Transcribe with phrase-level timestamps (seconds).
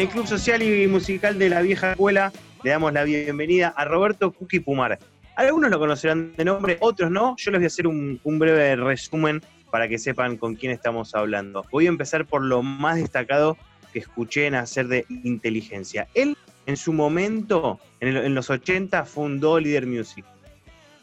[0.00, 2.32] En el Club Social y Musical de la Vieja Escuela
[2.62, 4.98] le damos la bienvenida a Roberto Cuqui Pumar.
[5.36, 7.36] Algunos lo conocerán de nombre, otros no.
[7.36, 11.66] Yo les voy a hacer un, breve resumen para que sepan con quién estamos hablando.
[11.70, 13.58] Voy a empezar por lo más destacado
[13.92, 16.08] que escuché en hacer de inteligencia.
[16.14, 20.24] Él, en su momento, en, los 80, fundó Leader Music,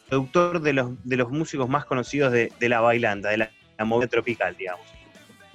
[0.09, 4.07] productor de los, de los músicos más conocidos de, la bailanda, de la, la movida
[4.07, 4.96] tropical, digamos.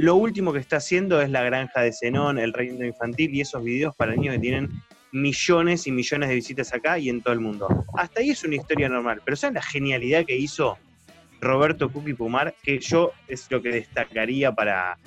[0.02, 3.62] Lo último que está haciendo es La Granja de Zenón, El Reino Infantil y esos
[3.62, 4.68] videos para niños que tienen
[5.12, 7.68] millones y millones de visitas acá y en todo el mundo.
[7.96, 10.76] Hasta ahí es una historia normal, pero ¿saben la genialidad que hizo
[11.40, 12.52] Roberto Cookie Pumar?
[12.64, 14.98] Que yo es lo que destacaría para,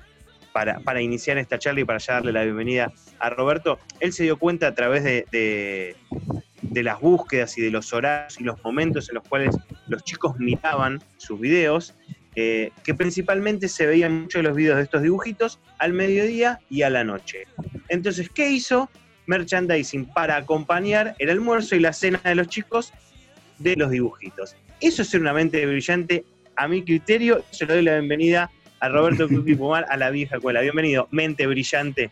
[0.54, 3.80] para, iniciar esta charla y para ya darle la bienvenida a Roberto.
[4.00, 5.98] Él se dio cuenta a través de,
[6.62, 9.58] de las búsquedas y de los horarios y los momentos en los cuales
[9.90, 11.94] los chicos miraban sus videos
[12.36, 16.82] eh, que principalmente se veían muchos de los videos de estos dibujitos al mediodía y
[16.82, 17.46] a la noche.
[17.90, 18.90] Entonces, ¿qué hizo?
[19.28, 22.94] Merchandising para acompañar el almuerzo y la cena de los chicos
[23.60, 24.56] de los dibujitos.
[24.82, 26.26] Eso es ser una mente brillante,
[26.58, 27.44] a mi criterio.
[27.52, 30.62] Se le doy la bienvenida a Roberto Cookie Pumar a la vieja escuela.
[30.62, 32.12] Bienvenido, mente brillante.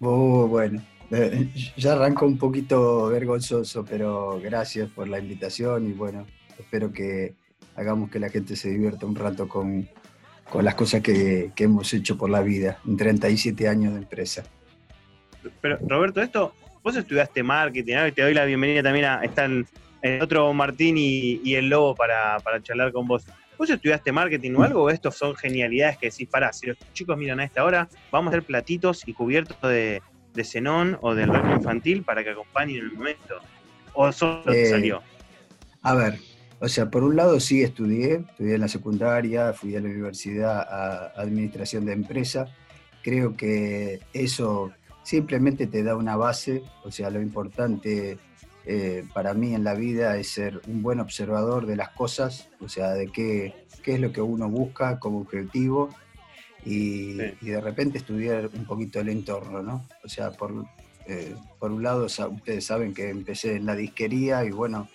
[0.00, 6.26] Oh, bueno, eh, ya arranco un poquito vergonzoso, pero gracias por la invitación y bueno,
[6.58, 7.34] espero que
[7.76, 9.88] hagamos que la gente se divierta un rato con,
[10.60, 14.44] las cosas que, hemos hecho por la vida en 37 años de empresa.
[15.60, 19.66] Pero Roberto, esto, vos estudiaste marketing, y te doy la bienvenida también a están
[20.02, 23.24] el otro Martín y, el Lobo para, charlar con vos.
[23.56, 24.82] ¿Vos estudiaste marketing o algo?
[24.82, 28.32] ¿O estos son genialidades que decís, pará, si los chicos miran a esta hora, vamos
[28.32, 30.02] a hacer platitos y cubiertos de,
[30.34, 33.38] de cenón o del reino infantil para que acompañen en el momento?
[33.94, 35.02] ¿O solo eh, salió?
[35.82, 36.18] A ver,
[36.62, 40.60] o sea, por un lado sí estudié, estudié en la secundaria, fui a la universidad
[40.60, 42.46] a administración de empresa.
[43.02, 44.70] Creo que eso
[45.02, 48.16] simplemente te da una base, o sea, lo importante
[48.64, 52.68] eh, para mí en la vida es ser un buen observador de las cosas, o
[52.68, 55.88] sea, de qué, qué es lo que uno busca como objetivo
[56.64, 59.84] y, de repente estudiar un poquito el entorno, ¿no?
[60.04, 60.64] O sea, por,
[61.08, 64.86] eh, por un lado, ustedes saben que empecé en la disquería y bueno,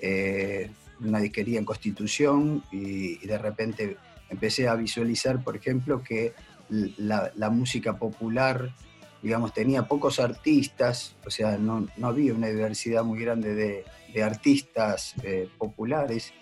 [0.00, 0.70] eh,
[1.00, 3.96] una disquería en Constitución y, de repente
[4.30, 6.34] empecé a visualizar, por ejemplo, que
[6.68, 8.74] la, música popular,
[9.22, 13.84] digamos, tenía pocos artistas, o sea, no, había una diversidad muy grande de,
[14.22, 16.32] artistas eh, populares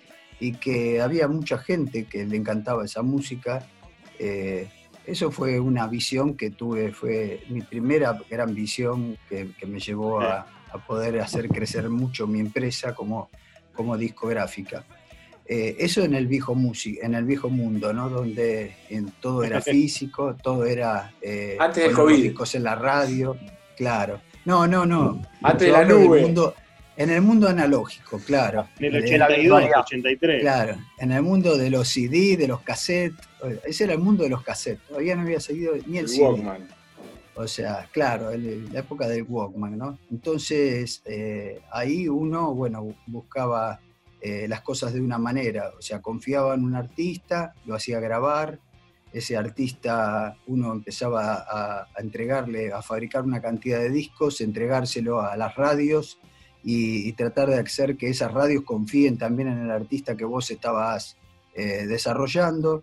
[0.41, 3.69] y que había mucha gente que le encantaba esa música.
[4.19, 4.71] Eh,
[5.05, 10.47] eso fue una visión que tuve, fue mi primera gran visión que, me llevó a,
[10.73, 13.29] a, poder hacer crecer mucho mi empresa como
[13.77, 14.85] como discográfica.
[15.49, 16.57] Eh, eso en el viejo
[17.01, 18.09] en el viejo mundo, ¿no?
[18.09, 23.37] Donde en, todo era físico, todo era eh, antes del COVID, en la radio,
[23.77, 24.21] claro.
[24.45, 25.23] No, no, no.
[25.43, 26.23] Antes de la nube.
[26.23, 26.55] Mundo,
[26.97, 28.69] en el mundo analógico, claro.
[28.79, 30.41] En el 82, 83.
[30.41, 33.29] Claro, en el mundo de los CD, de los cassettes.
[33.65, 34.89] Ese era el mundo de los cassettes.
[34.89, 36.43] Todavía no había seguido ni el, CD.
[37.37, 39.99] O sea, claro, la época del Walkman, ¿no?
[40.11, 43.79] Entonces, eh, ahí uno, bueno, buscaba
[44.23, 48.59] eh, las cosas de una manera, o sea, confiaba en un artista, lo hacía grabar,
[49.13, 55.55] ese artista uno empezaba a, entregarle, a fabricar una cantidad de discos, entregárselo a las
[55.57, 56.19] radios
[56.65, 61.17] y, tratar de hacer que esas radios confíen también en el artista que vos estabas
[61.55, 62.83] eh, desarrollando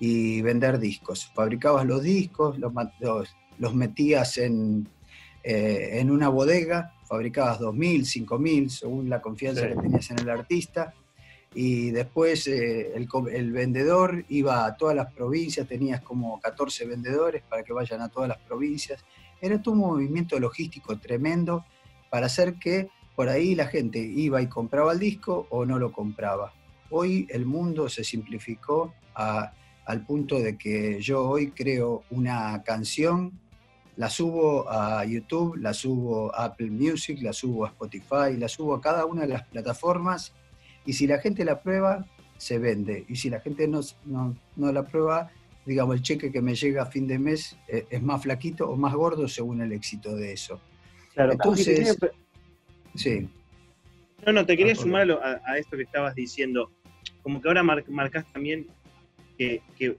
[0.00, 1.30] y vender discos.
[1.34, 2.72] Fabricabas los discos, los
[3.58, 4.88] los metías en,
[5.42, 10.94] eh, en una bodega, fabricabas 2.000, 5.000, según la confianza que tenías en el artista,
[11.54, 17.62] y después eh, el, vendedor iba a todas las provincias, tenías como 14 vendedores para
[17.62, 19.02] que vayan a todas las provincias.
[19.40, 21.64] Era todo un movimiento logístico tremendo
[22.10, 25.90] para hacer que por ahí la gente iba y compraba el disco o no lo
[25.90, 26.52] compraba.
[26.90, 33.32] Hoy el mundo se simplificó al punto de que yo hoy creo una canción
[33.98, 38.74] la subo a YouTube, la subo a Apple Music, la subo a Spotify, la subo
[38.74, 40.32] a cada una de las plataformas
[40.86, 42.06] y si la gente la prueba,
[42.36, 43.04] se vende.
[43.08, 45.32] Y si la gente no, no, la prueba,
[45.66, 48.76] digamos, el cheque que me llega a fin de mes eh, es más flaquito o
[48.76, 50.60] más gordo según el éxito de eso.
[51.14, 51.98] Claro, entonces...
[52.94, 53.28] Sí.
[54.24, 56.70] No, no, te quería sumar a, esto que estabas diciendo.
[57.24, 58.68] Como que ahora marcas también
[59.36, 59.98] que, que,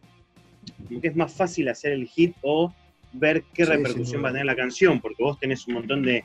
[0.87, 2.73] que es más fácil hacer el hit o
[3.13, 6.23] ver qué repercusión va a tener la canción, porque vos tenés un montón de,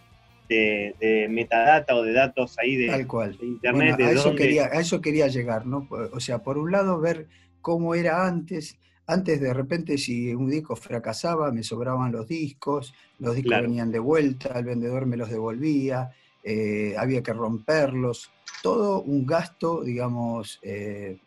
[1.28, 3.38] metadata o de datos ahí de, Tal cual.
[3.40, 4.00] internet.
[4.00, 5.88] a, eso quería, a eso quería llegar, ¿no?
[6.12, 7.28] O sea, por un lado, ver
[7.60, 8.78] cómo era antes.
[9.06, 13.98] Antes de repente si un disco fracasaba, me sobraban los discos, los discos venían de
[13.98, 16.10] vuelta, el vendedor me los devolvía,
[16.42, 18.30] eh, había que romperlos,
[18.62, 21.18] todo un gasto, digamos, eh,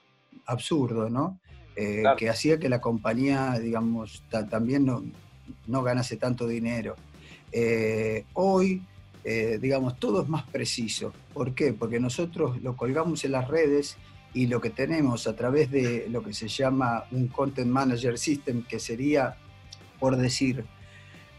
[0.46, 1.40] absurdo, ¿no?
[1.76, 5.04] Eh, que hacía que la compañía, digamos, también no,
[5.68, 6.96] no, ganase tanto dinero.
[8.34, 8.82] hoy,
[9.60, 11.14] digamos, todo es más preciso.
[11.34, 11.74] ¿Por qué?
[11.74, 13.98] Porque nosotros lo colgamos en las redes
[14.34, 18.64] y lo que tenemos a través de lo que se llama un Content Manager System,
[18.64, 19.36] que sería,
[20.00, 20.66] por decir,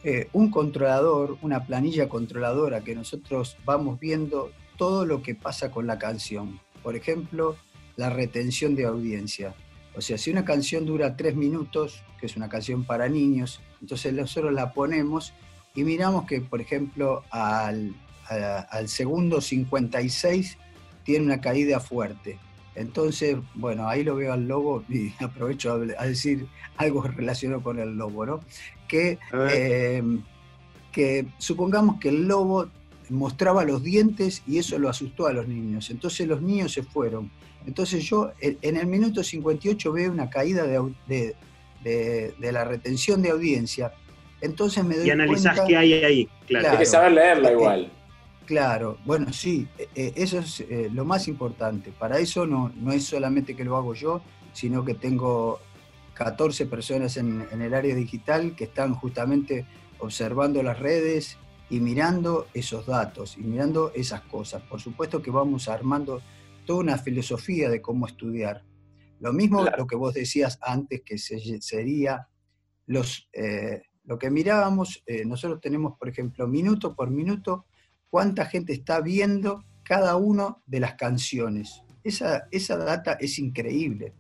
[0.05, 5.87] eh, un controlador, una planilla controladora que nosotros vamos viendo todo lo que pasa con
[5.87, 6.61] la canción.
[6.83, 7.57] Por ejemplo,
[7.97, 9.55] la retención de audiencia.
[9.99, 14.12] O sea, si una canción dura tres minutos, que es una canción para niños, entonces
[14.15, 15.33] nosotros la ponemos
[15.75, 17.97] y miramos que, por ejemplo, al,
[18.29, 20.56] al segundo 56
[21.03, 22.39] tiene una caída fuerte.
[22.77, 26.47] Entonces, bueno, ahí lo veo al lobo y aprovecho a, decir
[26.77, 28.41] algo relacionado con el lobo, ¿no?
[28.87, 29.19] Que,
[29.50, 30.00] eh,
[30.93, 32.69] que supongamos que el lobo
[33.11, 35.91] mostraba los dientes y eso lo asustó a los niños.
[35.91, 37.33] Entonces los niños se fueron.
[37.67, 41.35] Entonces yo en el minuto 58 veo una caída de,
[42.39, 43.93] la retención de audiencia.
[44.41, 46.71] Entonces me doy Y analizás qué hay ahí, claro.
[46.71, 47.93] Hay que saber leerla igual.
[48.47, 51.93] Claro, bueno, sí, e, e, eso es eh, lo más importante.
[51.93, 54.23] Para eso no, no es solamente que lo hago yo,
[54.55, 55.61] sino que tengo
[56.19, 59.67] 14 personas en, el área digital que están justamente
[60.01, 61.39] observando las redes
[61.71, 64.63] y mirando esos datos y mirando esas cosas.
[64.63, 66.21] Por supuesto que vamos armando
[66.69, 68.62] toda una filosofía de cómo estudiar.
[69.20, 72.29] Lo mismo lo que vos decías antes, que sería
[72.85, 77.65] los, eh, lo que mirábamos, eh, nosotros tenemos, por ejemplo, minuto por minuto,
[78.11, 81.82] cuánta gente está viendo cada una de las canciones.
[82.05, 84.12] Esa, esa data es increíble.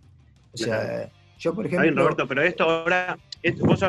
[0.52, 2.02] O sea, yo por ejemplo...
[2.02, 3.18] Roberto, pero esto ahora,
[3.60, 3.84] vos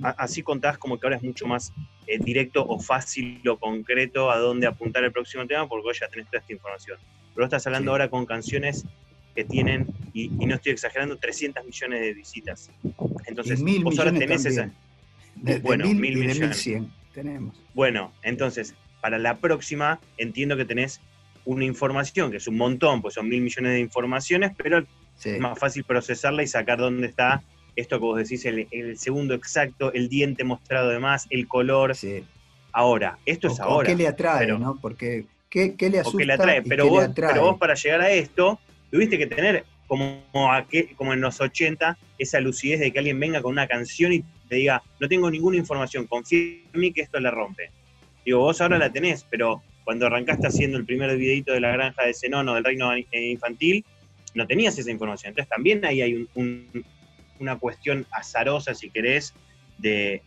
[0.00, 1.72] así contás como que ahora es mucho más
[2.06, 6.06] eh, directo o fácil o concreto a dónde apuntar el próximo tema porque vos ya
[6.06, 7.00] tenés toda esta información.
[7.34, 8.84] Pero estás hablando ahora con canciones
[9.34, 12.70] que tienen, y, no estoy exagerando, 300 millones de visitas.
[13.26, 14.70] Entonces, vos ahora tenés esa...
[15.62, 16.68] bueno, mil, millones.
[17.12, 17.60] tenemos.
[17.74, 21.00] Bueno, entonces, para la próxima entiendo que tenés
[21.44, 24.84] una información, que es un montón, pues son mil millones de informaciones, pero
[25.22, 27.42] es más fácil procesarla y sacar dónde está
[27.76, 31.94] esto que vos decís, el, segundo exacto, el diente mostrado de más, el color.
[32.72, 33.88] Ahora, esto es ahora.
[33.88, 34.78] ¿Qué le atrae, no?
[34.80, 36.18] Porque, ¿qué, le asusta?
[36.18, 36.62] qué le atrae?
[36.62, 38.58] Pero, vos, pero vos para llegar a esto,
[38.90, 40.22] tuviste que tener como,
[40.96, 44.56] como en los 80, esa lucidez de que alguien venga con una canción y te
[44.56, 46.38] diga, no tengo ninguna información, confía
[46.72, 47.70] en mí que esto le rompe.
[48.24, 52.04] Digo, vos ahora la tenés, pero cuando arrancaste haciendo el primer videito de la granja
[52.04, 53.84] de Zenón o del reino eh, infantil,
[54.34, 55.30] no tenías esa información.
[55.30, 56.28] Entonces también ahí hay
[57.38, 59.34] una cuestión azarosa, si querés,
[59.78, 60.22] de,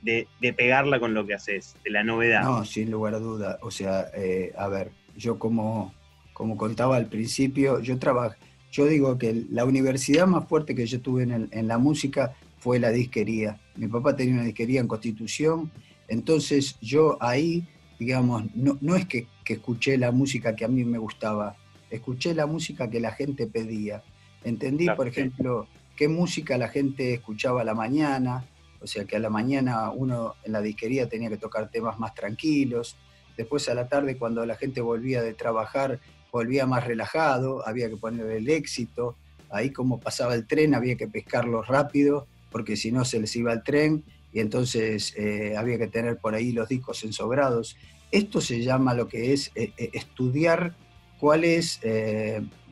[0.55, 2.43] pegarla con lo que haces, de la novedad.
[2.43, 3.57] No, sin lugar a duda.
[3.61, 5.93] O sea, eh, a ver, yo como,
[6.33, 8.35] como contaba al principio, yo trabajo,
[8.71, 12.79] yo digo que la universidad más fuerte que yo tuve en, en la música fue
[12.79, 13.59] la disquería.
[13.75, 15.71] Mi papá tenía una disquería en Constitución,
[16.07, 17.67] entonces yo ahí
[17.99, 21.55] digamos, no, no es que, escuché la música que a mí me gustaba,
[21.89, 24.03] escuché la música que la gente pedía.
[24.43, 28.45] Entendí, por ejemplo, qué música la gente escuchaba a la mañana,
[28.81, 32.13] o sea que a la mañana uno en la disquería tenía que tocar temas más
[32.13, 32.97] tranquilos,
[33.37, 35.99] después a la tarde cuando la gente volvía de trabajar
[36.31, 39.15] volvía más relajado, había que poner el éxito,
[39.49, 43.53] ahí como pasaba el tren había que pescarlo rápido, porque si no se les iba
[43.53, 44.03] el tren,
[44.33, 47.77] y entonces eh, había que tener por ahí los discos ensobrados.
[48.11, 50.75] Esto se llama lo que es eh, eh, estudiar
[51.19, 51.81] cuál es,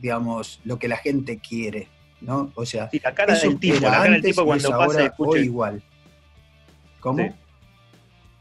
[0.00, 1.88] digamos, lo que la gente quiere,
[2.20, 2.52] ¿no?
[2.54, 5.40] O sea, la cara del tipo, la cara del tipo cuando pasa escucha...
[5.40, 5.82] igual.
[7.00, 7.34] ¿Cómo?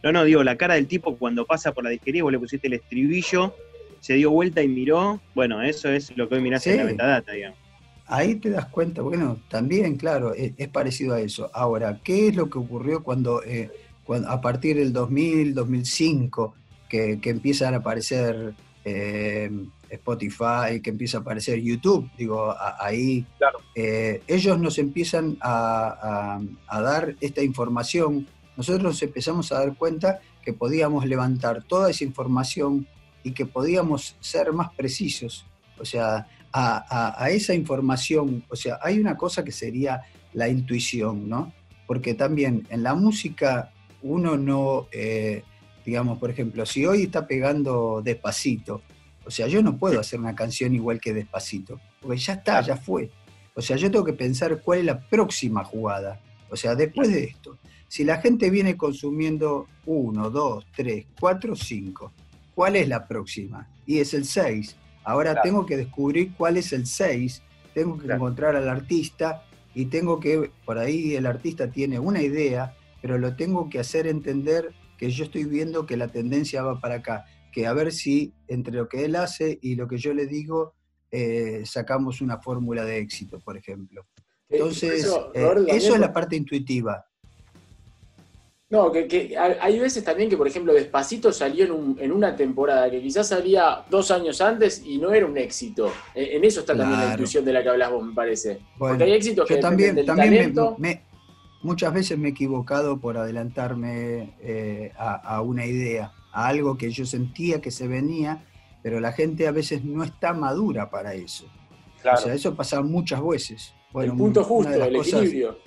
[0.05, 2.67] No, no, digo, la cara del tipo cuando pasa por la disquería, vos le pusiste
[2.67, 3.53] el estribillo,
[3.99, 7.33] se dio vuelta y miró, bueno, eso es lo que hoy mirás en la metadata,
[7.33, 7.65] digamos
[8.07, 11.49] ahí te das cuenta, bueno, también, claro, e, es, parecido a eso.
[11.53, 13.71] Ahora, ¿qué es lo que ocurrió cuando, eh,
[14.03, 16.53] cuando a partir del 2000, 2005,
[16.89, 19.49] que, que empiezan a aparecer eh,
[19.89, 22.09] Spotify, que empieza a aparecer YouTube?
[22.17, 23.25] Digo, ahí
[23.73, 28.27] eh, ellos nos empiezan a, a, dar esta información.
[28.57, 32.87] Nosotros nos empezamos a dar cuenta que podíamos levantar toda esa información
[33.23, 35.45] y que podíamos ser más precisos.
[35.79, 40.01] O sea, a, esa información, o sea, hay una cosa que sería
[40.33, 41.51] la intuición, ¿no?
[41.85, 43.71] Porque también en la música
[44.01, 45.43] uno no, eh,
[45.85, 48.81] digamos, por ejemplo, si hoy está pegando despacito,
[49.25, 52.77] o sea, yo no puedo hacer una canción igual que despacito, porque ya está, ya
[52.77, 53.09] fue.
[53.55, 56.21] O sea, yo tengo que pensar cuál es la próxima jugada.
[56.49, 57.57] O sea, después de esto,
[57.95, 62.11] si la gente viene consumiendo uno, dos, tres, cuatro, cinco,
[62.53, 63.69] ¿cuál es la próxima?
[63.85, 64.75] Y es el 6.
[65.05, 67.41] Ahora tengo que descubrir cuál es el 6,
[67.73, 72.75] tengo que encontrar al artista y tengo que, por ahí el artista tiene una idea,
[73.01, 76.95] pero lo tengo que hacer entender que yo estoy viendo que la tendencia va para
[76.95, 77.23] acá,
[77.53, 80.73] que a ver si entre lo que él hace y lo que yo le digo
[81.11, 84.05] eh, sacamos una fórmula de éxito, por ejemplo.
[84.49, 87.05] Entonces, eso, eh, es la parte intuitiva.
[88.67, 91.65] No, que, hay veces también que, por ejemplo, Despacito salió
[91.99, 95.91] en, una temporada que quizás salía dos años antes y no era un éxito.
[96.15, 98.59] En, eso está también la intuición de la que hablas vos, me parece.
[98.79, 100.53] Porque hay éxitos que también, también
[101.61, 107.05] muchas veces me he equivocado por adelantarme eh, a, una idea, a algo que yo
[107.05, 108.45] sentía que se venía,
[108.81, 111.45] pero la gente a veces no está madura para eso.
[111.99, 113.73] O sea, eso pasa muchas veces.
[113.93, 115.57] el punto justo, el equilibrio.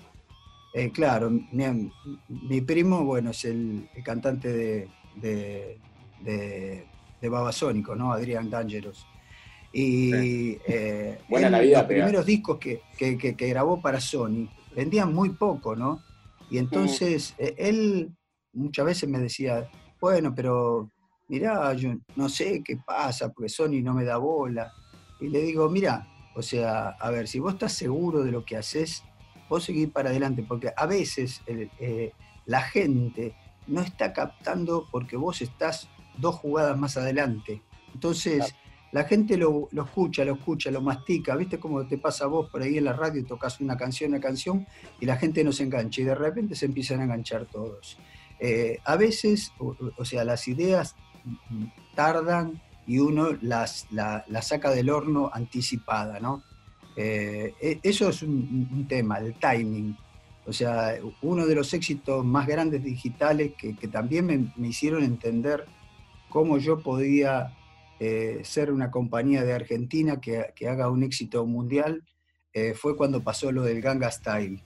[0.74, 5.78] Eh, claro, mi, primo, bueno, es el, cantante de, de,
[7.20, 8.12] de, Babasónico, ¿no?
[8.12, 9.06] Adrián Dangeros.
[9.72, 12.82] Y eh, los primeros discos que,
[13.36, 16.02] grabó para Sony vendían muy poco, ¿no?
[16.50, 18.10] Y entonces eh, él
[18.52, 19.68] muchas veces me decía,
[20.00, 20.90] bueno, pero
[21.28, 24.72] mirá, yo no sé qué pasa, porque Sony no me da bola.
[25.20, 28.56] Y le digo, mira, o sea, a ver, si vos estás seguro de lo que
[28.56, 29.02] haces,
[29.48, 32.12] vos seguís para adelante, porque a veces eh,
[32.46, 33.34] la gente
[33.66, 37.62] no está captando porque vos estás dos jugadas más adelante.
[37.94, 38.54] Entonces,
[38.90, 41.36] la gente lo, escucha, lo escucha, lo mastica.
[41.36, 44.20] ¿Viste cómo te pasa a vos por ahí en la radio, tocas una canción, una
[44.20, 44.66] canción,
[45.00, 47.98] y la gente no se engancha, y de repente se empiezan a enganchar todos?
[48.40, 50.94] Eh, a veces, o, sea, las ideas
[51.94, 56.42] tardan y uno las, la, saca del horno anticipada, ¿no?
[57.00, 59.96] Eh, e, eso es un, tema, el timing.
[60.46, 65.64] O sea, uno de los éxitos más grandes digitales que, también me, hicieron entender
[66.28, 67.54] cómo yo podía
[68.00, 72.02] eh, ser una compañía de Argentina que, haga un éxito mundial
[72.52, 74.60] eh, fue cuando pasó lo del Ganga Style.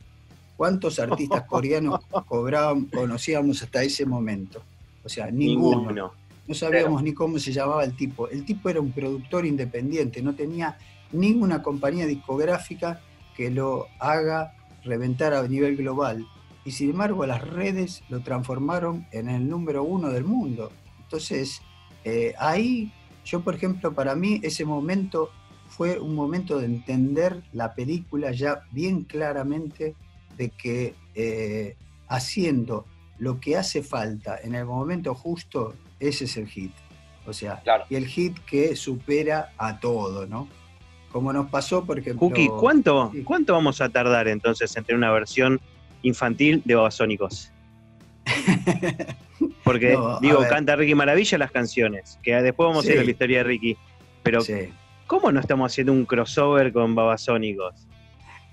[0.56, 4.62] ¿Cuántos artistas coreanos cobraban, conocíamos hasta ese momento?
[5.04, 6.14] O sea, ninguno.
[6.48, 8.28] No sabíamos ni cómo se llamaba el tipo.
[8.28, 10.78] El tipo era un productor independiente, no tenía
[11.12, 13.00] ninguna compañía discográfica
[13.36, 14.54] que lo haga
[14.84, 16.26] reventar a nivel global.
[16.64, 20.70] Y sin embargo las redes lo transformaron en el número uno del mundo.
[21.02, 21.60] Entonces,
[22.04, 22.92] eh, ahí
[23.24, 25.30] yo, por ejemplo, para mí ese momento
[25.68, 29.94] fue un momento de entender la película ya bien claramente
[30.36, 31.76] de que eh,
[32.08, 32.86] haciendo
[33.18, 36.72] lo que hace falta en el momento justo, ese es el hit.
[37.26, 40.48] O sea, y el hit que supera a todo, ¿no?
[41.12, 42.20] Como nos pasó, por ejemplo.
[42.20, 45.60] Cookie, ¿cuánto, ¿cuánto vamos a tardar entonces en tener una versión
[46.02, 47.52] infantil de Babasónicos?
[49.64, 53.38] Porque, digo, canta Ricky Maravilla las canciones, que después vamos a ir a la historia
[53.38, 53.76] de Ricky.
[54.22, 54.40] Pero,
[55.06, 57.86] ¿cómo no estamos haciendo un crossover con Babasónicos?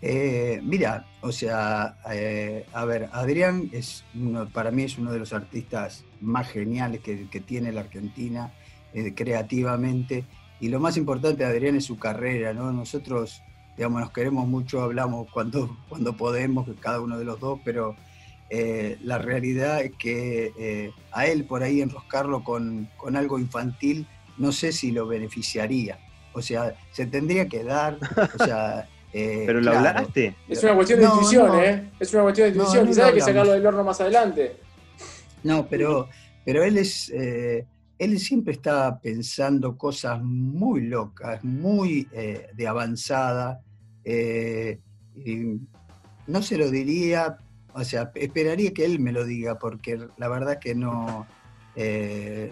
[0.02, 4.06] Eh, mira, o sea, eh, a ver, Adrián es
[4.54, 8.52] para mí es uno de los artistas más geniales que, tiene la Argentina
[8.94, 10.24] eh, creativamente.
[10.60, 12.72] Y lo más importante Adrián es su carrera, ¿no?
[12.72, 13.42] Nosotros,
[13.78, 17.96] digamos, nos queremos mucho, hablamos cuando, cuando podemos, cada uno de los dos, pero
[18.50, 24.06] eh, la realidad es que eh, a él por ahí enroscarlo con, algo infantil,
[24.38, 26.00] no sé si lo beneficiaría.
[26.34, 27.98] O sea, se tendría que dar,
[28.40, 28.88] o sea...
[29.12, 30.36] Eh, ¿Pero lo hablaste?
[30.48, 31.90] Es una cuestión de intuición, ¿eh?
[32.00, 32.86] Es una cuestión de intuición.
[32.86, 34.58] Quizás hay que sacarlo del horno más adelante.
[35.42, 36.08] No, pero,
[36.46, 37.12] pero él es...
[38.00, 42.08] él siempre está pensando cosas muy locas, muy
[42.56, 43.62] de avanzada.
[46.28, 47.38] no se lo diría,
[47.74, 51.28] o sea, esperaría que él me lo diga, porque la verdad que no,
[51.76, 52.52] eh,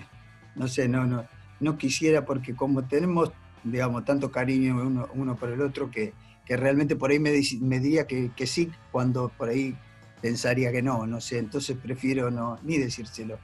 [0.56, 1.26] no sé, no, no,
[1.60, 3.32] no quisiera, porque como tenemos,
[3.64, 6.14] digamos, tanto cariño uno, por el otro, que,
[6.48, 9.76] realmente por ahí me, me diría que, sí, cuando por ahí
[10.22, 13.38] pensaría que no, no sé, entonces prefiero no, ni decírselo.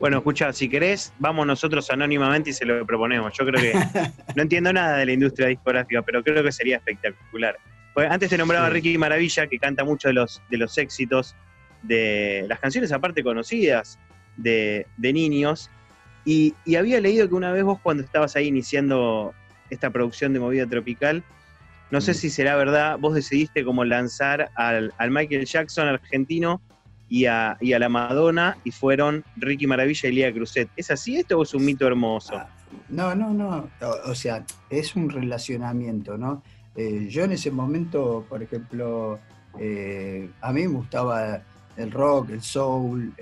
[0.00, 3.32] Bueno, escucha, si querés, vamos nosotros anónimamente y se lo proponemos.
[3.36, 3.74] Yo creo que
[4.34, 7.56] no entiendo nada de la industria discográfica, pero creo que sería espectacular.
[7.94, 11.36] Pues antes te nombraba Ricky Maravilla, que canta mucho de los, de los éxitos
[11.82, 13.98] de las canciones, aparte conocidas,
[14.36, 15.70] de, niños.
[16.24, 19.34] Y, había leído que una vez vos, cuando estabas ahí iniciando
[19.70, 21.22] esta producción de movida tropical,
[21.90, 22.14] no sé mm.
[22.14, 26.60] si será verdad, vos decidiste como lanzar al, Michael Jackson argentino
[27.10, 30.70] y a, y a, la Madonna y fueron Ricky Maravilla y Lía Cruzet.
[30.76, 32.36] ¿Es así esto o es un mito hermoso?
[32.36, 32.48] Ah,
[32.88, 33.68] no, no, no.
[34.06, 36.42] o sea, es un relacionamiento, ¿no?
[36.74, 39.18] Eh, yo en ese momento, por ejemplo,
[39.58, 41.42] Eh, a mí me gustaba
[41.76, 43.12] el rock, el soul,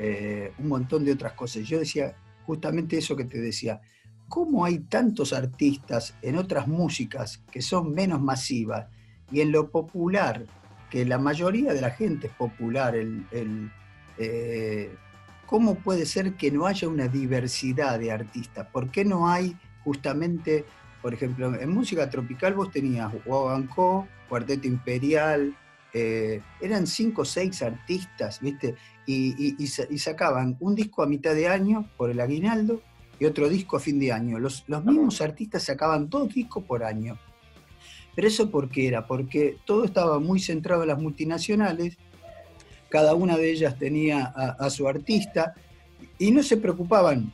[0.58, 1.66] un montón de otras cosas.
[1.66, 2.14] Yo decía
[2.44, 3.80] justamente eso que te decía,
[4.28, 8.86] ¿cómo hay tantos artistas en otras músicas que son menos masivas
[9.30, 10.44] y en lo popular,
[10.90, 13.70] que la mayoría de la gente es popular, el,
[14.18, 14.90] eh,
[15.46, 18.66] ¿cómo puede ser que no haya una diversidad de artistas?
[18.72, 20.64] ¿Por qué no hay justamente,
[21.02, 25.54] por ejemplo, en música tropical vos tenías Wabanco, Cuarteto Imperial,
[25.94, 28.74] eh, eran cinco o seis artistas, ¿viste?
[29.06, 32.82] Y, y, sacaban un disco a mitad de año por el aguinaldo
[33.18, 34.38] y otro disco a fin de año.
[34.38, 37.18] Los, los mismos artistas sacaban dos discos por año.
[38.18, 39.06] Pero eso por qué era?
[39.06, 41.96] Porque todo estaba muy centrado en las multinacionales,
[42.88, 45.54] cada una de ellas tenía a, su artista
[46.18, 47.32] y no se preocupaban.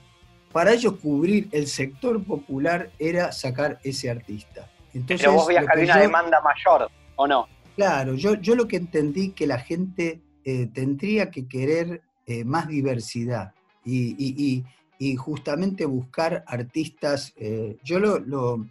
[0.52, 4.68] Para ellos cubrir el sector popular era sacar ese artista.
[4.92, 7.48] Entonces, Pero vos veías que había una demanda mayor, ¿o no?
[7.76, 12.68] Claro, yo, yo lo que entendí que la gente eh, tendría que querer eh, más
[12.68, 13.54] diversidad
[13.86, 14.62] y,
[14.98, 18.66] y justamente buscar artistas, eh, yo lo, lo,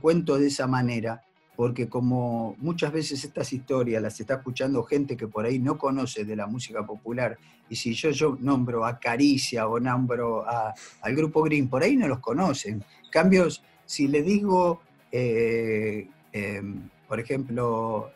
[0.00, 1.22] cuento de esa manera,
[1.56, 6.24] porque como muchas veces estas historias las está escuchando gente que por ahí no conoce
[6.24, 11.14] de la música popular, y si yo, yo nombro a Caricia o nombro a, al
[11.14, 12.84] grupo Green, por ahí no los conocen.
[13.10, 18.10] Cambios, si le digo, eh, em, por ejemplo,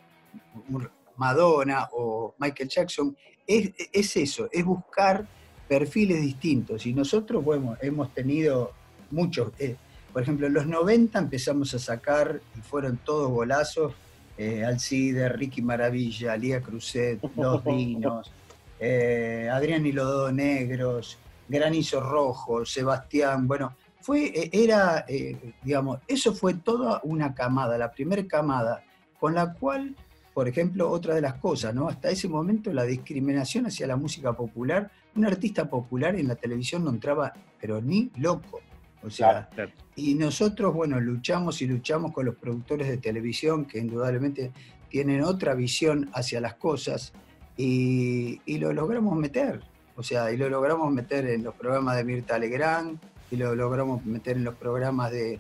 [1.17, 3.17] Madonna o Michael Jackson,
[3.47, 5.27] es, es eso, es buscar
[5.69, 6.87] perfiles distintos.
[6.87, 8.73] Y nosotros, bueno, hemos tenido
[9.11, 9.53] muchos.
[9.59, 9.77] Eh,
[10.13, 13.95] por ejemplo, en los 90 empezamos a sacar, y fueron todos golazos,
[14.37, 18.31] eh, Alcide, Ricky Maravilla, Lía Cruzet, Los Dinos,
[18.81, 25.05] eh, Adrián y los Dos Negros, Granizo Rojo, Sebastián, bueno, fue, eh, era,
[25.63, 28.83] digamos, eso fue toda una camada, la primera camada,
[29.19, 29.95] con la cual
[30.39, 31.89] por ejemplo, otra de las cosas, ¿no?
[31.89, 36.85] Hasta ese momento la discriminación hacia la música popular, un artista popular en la televisión
[36.85, 38.61] no entraba, pero ni loco.
[39.03, 39.49] O sea,
[39.95, 44.51] y nosotros, bueno, luchamos y luchamos con los productores de televisión que indudablemente
[44.89, 47.13] tienen otra visión hacia las cosas
[47.57, 49.61] y, lo logramos meter.
[49.97, 52.99] O sea, y lo logramos meter en los programas de Mirta Legrand
[53.31, 55.39] y lo logramos meter en los programas de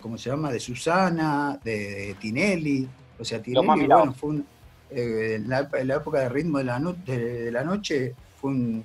[0.00, 0.50] ¿cómo se llama?
[0.50, 2.88] De Susana, de, Tinelli.
[3.18, 4.46] O sea, Tinelli, bueno, fue un,
[4.90, 8.84] eh, en, la, época de ritmo de la, de, la noche, fue un,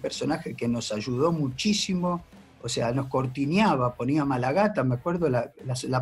[0.00, 2.24] personaje que nos ayudó muchísimo.
[2.62, 5.52] O sea, nos cortineaba, ponía malagata, me acuerdo la,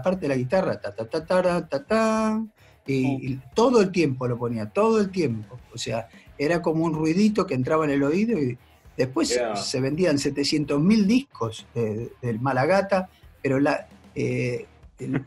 [0.02, 2.44] parte de la guitarra, ta ta ta ta ta ta,
[2.86, 5.58] y, todo el tiempo lo ponía, todo el tiempo.
[5.74, 8.56] O sea, era como un ruidito que entraba en el oído y
[8.96, 13.08] después se vendían 700.000 discos del Malagata,
[13.42, 14.66] pero la, eh,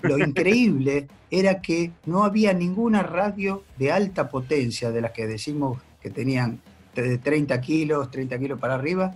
[0.02, 5.82] lo increíble era que no había ninguna radio de alta potencia, de las que decimos
[6.02, 6.62] que tenían
[6.96, 9.14] 30 kilos, 30 kilos para arriba,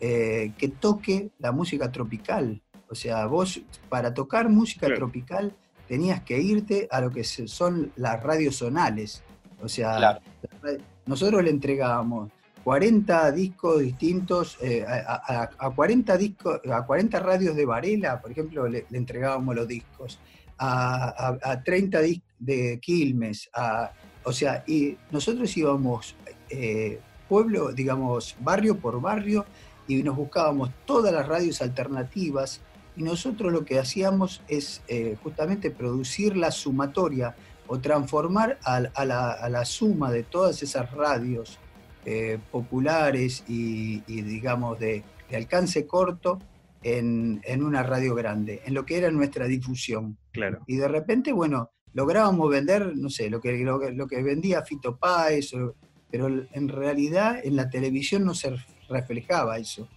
[0.00, 2.60] eh, que toque la música tropical.
[2.88, 5.54] O sea, vos para tocar música tropical
[5.86, 9.22] tenías que irte a lo que son las radios zonales.
[9.62, 10.20] O sea,
[11.06, 12.30] nosotros le entregábamos
[12.64, 18.86] 40 discos distintos, eh, a, 40 discos, a 40 radios de Varela, por ejemplo, le,
[18.92, 20.18] entregábamos los discos,
[20.58, 22.00] a, 30
[22.38, 23.50] de Quilmes,
[24.24, 26.14] o sea, y nosotros íbamos
[26.50, 29.46] eh, pueblo, digamos, barrio por barrio,
[29.86, 32.60] y nos buscábamos todas las radios alternativas,
[32.96, 37.36] y nosotros lo que hacíamos es eh, justamente producir la sumatoria
[37.68, 41.60] o transformar a, la suma de todas esas radios
[42.04, 46.40] eh, populares y, digamos, de, alcance corto
[46.82, 50.18] en, una radio grande, en lo que era nuestra difusión.
[50.32, 50.62] Claro.
[50.66, 55.52] Y de repente, bueno, lográbamos vender, no sé, lo que, lo, que vendía Fito Páez,
[56.10, 58.56] pero en realidad en la televisión no se
[58.88, 59.88] reflejaba eso.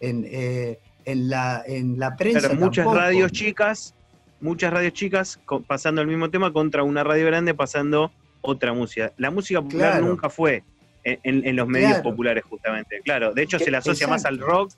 [0.00, 2.54] En, eh, en, la, en la prensa.
[2.54, 3.94] muchas radios chicas,
[4.40, 9.12] muchas radios chicas pasando el mismo tema contra una radio grande pasando otra música.
[9.16, 10.62] La música popular nunca fue
[11.04, 13.00] en, los medios populares justamente.
[13.04, 14.72] Claro, de hecho se le asocia más al rock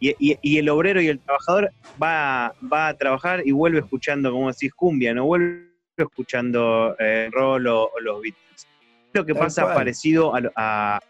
[0.00, 1.70] y, el obrero y el trabajador
[2.02, 7.66] va, va a trabajar y vuelve escuchando, como decís, cumbia, no vuelve escuchando eh, rock
[7.66, 8.68] o, los Beatles.
[9.16, 11.00] Lo que pasa parecido a,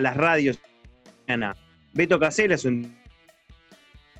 [0.00, 0.58] las radios.
[1.92, 2.96] Beto Casella es un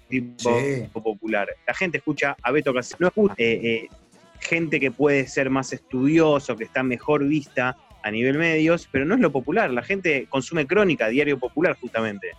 [0.08, 1.48] tipo popular.
[1.66, 3.88] La gente escucha a Beto Casella, no escucha eh, eh,
[4.38, 9.16] gente que puede ser más estudioso, que está mejor vista a nivel medios, pero no
[9.16, 9.70] es lo popular.
[9.70, 12.30] La gente consume crónica, diario popular, justamente.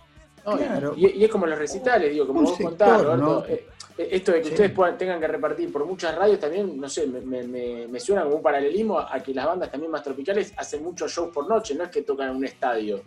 [0.96, 3.46] y, es como los recitales, digo, como vos contás, Roberto.
[3.46, 3.66] Eh,
[3.98, 8.22] esto de que ustedes tengan que repartir por muchas radios también, no sé, me, suena
[8.22, 11.74] como un paralelismo a que las bandas también más tropicales hacen muchos shows por noche,
[11.74, 13.02] no es que tocan en un estadio.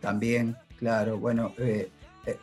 [0.00, 1.90] También, claro, bueno, eh,
[2.24, 2.38] eh,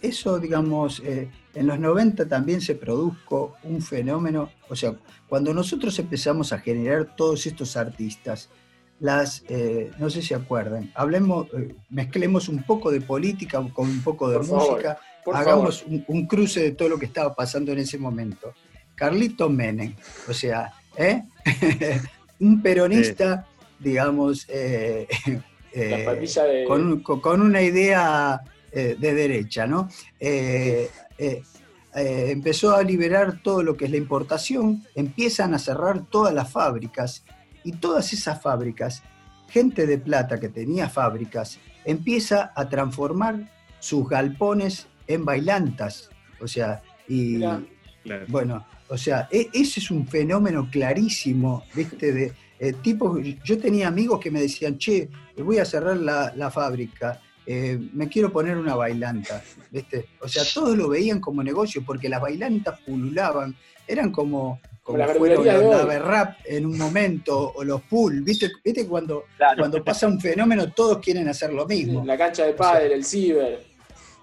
[0.00, 4.94] eso, digamos, en los 90 también se produjo un fenómeno, o sea,
[5.28, 8.48] cuando nosotros empezamos a generar todos estos artistas,
[9.00, 9.42] las,
[9.98, 11.48] no sé si acuerdan, hablemos,
[11.90, 15.00] mezclemos un poco de política con un poco de música
[15.32, 18.52] hagamos un, cruce de todo lo que estaba pasando en ese momento.
[18.94, 19.94] Carlito Menem,
[20.28, 21.22] o sea, ¿eh?
[22.40, 23.46] un peronista,
[23.78, 25.06] digamos, eh,
[25.72, 28.40] eh, con, una idea
[28.72, 29.88] de derecha, ¿no?
[31.94, 37.24] empezó a liberar todo lo que es la importación, empiezan a cerrar todas las fábricas
[37.64, 39.02] y todas esas fábricas,
[39.50, 46.10] gente de plata que tenía fábricas, empieza a transformar sus galpones en bailantas.
[46.40, 47.40] O sea, y
[48.28, 52.12] bueno, o sea, e, ese es un fenómeno clarísimo, ¿viste?
[52.12, 57.20] De eh, tipos, yo tenía amigos que me decían, che, voy a cerrar la, fábrica,
[57.44, 60.06] eh, me quiero poner una bailanta, ¿viste?
[60.20, 65.08] O sea, todos lo veían como negocio porque las bailantas pululaban, eran como, como la
[65.08, 68.48] fueron los en un momento, o los pool, ¿viste?
[68.64, 69.24] ¿Viste cuando,
[69.58, 72.04] cuando pasa un fenómeno todos quieren hacer lo mismo?
[72.04, 73.71] La cancha de pádel, el ciber.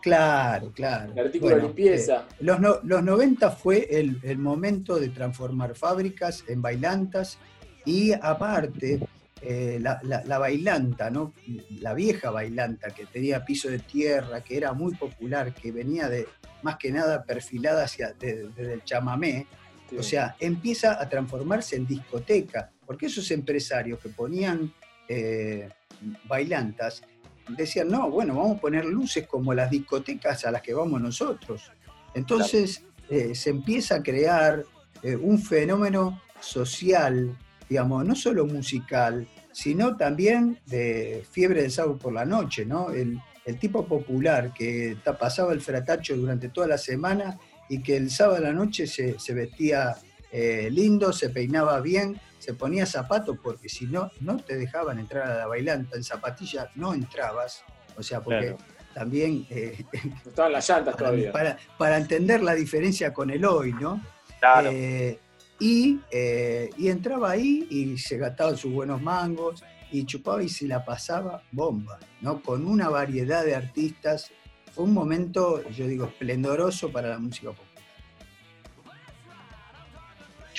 [0.02, 1.12] Claro, claro.
[1.14, 2.26] El artículo de limpieza.
[2.32, 7.38] Eh, los, los 90 fue el, momento de transformar fábricas en bailantas
[7.86, 9.00] y aparte
[9.42, 11.34] eh, la, bailanta, ¿no?
[11.82, 16.28] la vieja bailanta que tenía piso de tierra, que era muy popular, que venía de
[16.62, 19.48] más que nada perfilada hacia desde el chamamé,
[19.98, 24.72] o sea, empieza a transformarse en discoteca, porque esos empresarios que ponían
[25.08, 25.70] eh,
[26.26, 27.02] bailantas
[27.56, 31.72] decían, no, bueno, vamos a poner luces como las discotecas a las que vamos nosotros.
[32.14, 34.64] Entonces eh, se empieza a crear
[35.02, 42.14] eh, un fenómeno social, digamos, no solo musical, sino también de fiebre del sábado por
[42.14, 42.92] la noche, ¿no?
[42.92, 43.20] El,
[43.60, 48.42] tipo popular que pasaba el fratacho durante toda la semana y que el sábado a
[48.42, 49.96] la noche se, vestía
[50.32, 55.30] eh, lindo, se peinaba bien se ponía zapatos porque si no, no te dejaban entrar
[55.30, 57.64] a la bailanta, en zapatillas no entrabas,
[57.98, 58.56] o sea, porque
[58.94, 59.46] también...
[59.50, 59.86] Eh,
[60.26, 61.58] Estaban las llantas para, todavía.
[61.78, 64.02] Para, entender la diferencia con el hoy, ¿no?
[64.40, 64.70] Claro.
[64.72, 65.20] Eh,
[65.60, 70.68] y, eh, y, entraba ahí y se gastaba sus buenos mangos y chupaba y se
[70.68, 72.42] la pasaba bomba, ¿no?
[72.42, 74.32] Con una variedad de artistas.
[74.74, 77.69] Fue un momento, yo digo, esplendoroso para la música popular.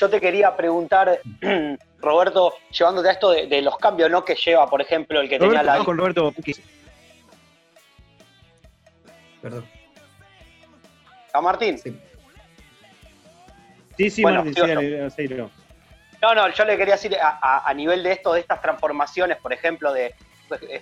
[0.01, 1.21] Yo te quería preguntar,
[1.99, 4.25] Roberto, llevándote a esto de, los cambios, ¿no?
[4.25, 5.85] Que lleva, por ejemplo, el que tenía la.
[5.85, 6.33] con Roberto
[9.43, 9.67] Perdón.
[11.35, 11.79] ¿A Martín?
[13.99, 15.51] Sí, sí, Martín, sí, no.
[16.23, 19.93] no, no, yo le quería decir a, nivel de esto, de estas transformaciones, por ejemplo,
[19.93, 20.15] de,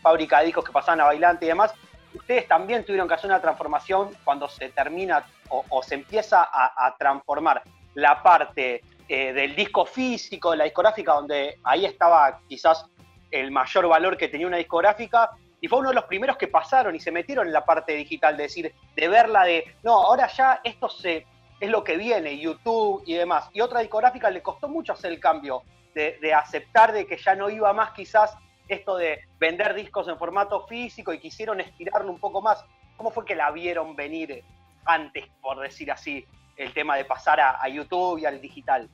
[0.00, 1.74] fábrica de discos que pasaban a bailante y demás,
[2.14, 7.62] ustedes también tuvieron que hacer una transformación cuando se termina o, se empieza a transformar
[7.94, 12.86] la parte eh, del disco físico, de la discográfica, donde ahí estaba quizás
[13.30, 16.94] el mayor valor que tenía una discográfica, y fue uno de los primeros que pasaron
[16.94, 20.60] y se metieron en la parte digital, de decir, de verla de, no, ahora ya
[20.62, 21.26] esto se,
[21.58, 23.48] es lo que viene, YouTube y demás.
[23.52, 25.62] Y otra discográfica le costó mucho hacer el cambio,
[25.94, 28.36] de, de aceptar de que ya no iba más quizás
[28.68, 32.64] esto de vender discos en formato físico y quisieron estirarlo un poco más.
[32.96, 34.44] ¿Cómo fue que la vieron venir
[34.84, 36.24] antes, por decir así,
[36.58, 38.88] el tema de pasar a, YouTube y al digital?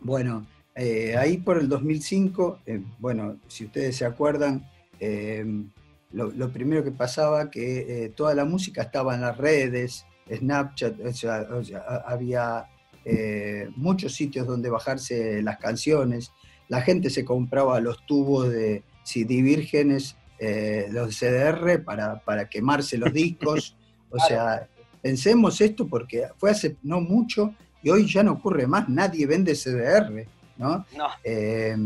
[0.00, 4.68] Bueno, eh, ahí por el 2005, eh, bueno, si ustedes se acuerdan,
[5.00, 5.44] eh,
[6.12, 10.94] lo, primero que pasaba que toda la música estaba en las redes, Snapchat,
[12.06, 12.66] había
[13.76, 16.32] muchos sitios donde bajarse las canciones,
[16.68, 20.16] la gente se compraba los tubos de CD vírgenes,
[20.90, 23.74] los CDR para, para quemarse los discos,
[24.10, 24.68] o sea,
[25.02, 29.54] Pensemos esto porque fue hace no mucho y hoy ya no ocurre más, nadie vende
[29.54, 30.86] CDR, ¿no?
[31.24, 31.76] Eh,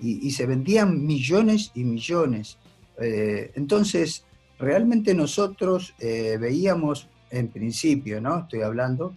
[0.00, 2.58] y, se vendían millones y millones.
[3.00, 4.24] Eh, entonces,
[4.58, 8.40] realmente nosotros eh, veíamos, en principio, ¿no?
[8.40, 9.14] Estoy hablando,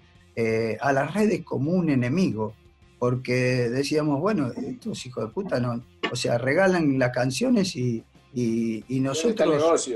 [0.82, 2.54] a las redes como un enemigo,
[3.00, 9.90] porque decíamos, bueno, estos hijos de puta no, o sea, regalan las canciones y, nosotros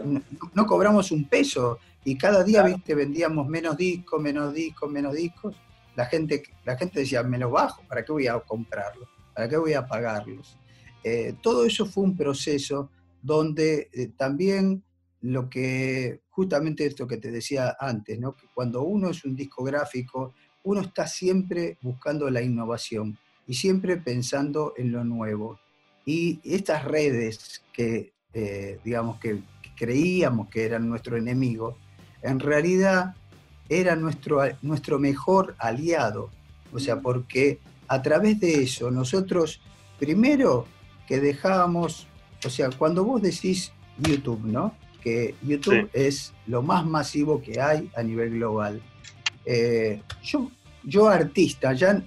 [0.54, 1.80] no, cobramos un peso.
[2.04, 5.56] Y cada día, viste, vendíamos menos discos, menos discos, menos discos.
[5.96, 9.08] La gente, la gente decía, me los bajo, ¿para qué voy a comprarlos?
[9.36, 10.58] ¿Para qué voy a pagarlos?
[11.04, 12.90] Eh, todo eso fue un proceso
[13.22, 14.84] donde eh, también
[15.22, 18.36] lo que justamente esto que te decía antes, ¿no?
[18.36, 23.18] que cuando uno es un discográfico, uno está siempre buscando la innovación
[23.48, 25.60] y siempre pensando en lo nuevo.
[26.06, 29.40] Y estas redes que, eh, digamos, que
[29.76, 31.78] creíamos que eran nuestro enemigo,
[32.22, 33.16] en realidad
[33.70, 36.30] eran nuestro, nuestro mejor aliado.
[36.74, 39.62] O sea, porque a través de eso nosotros,
[40.00, 40.68] primero
[41.08, 42.08] que dejábamos,
[42.46, 44.76] o sea, cuando vos decís YouTube, ¿no?
[45.02, 48.82] Que YouTube es lo más masivo que hay a nivel global.
[49.46, 50.52] Eh, yo,
[50.84, 52.02] yo artista, ya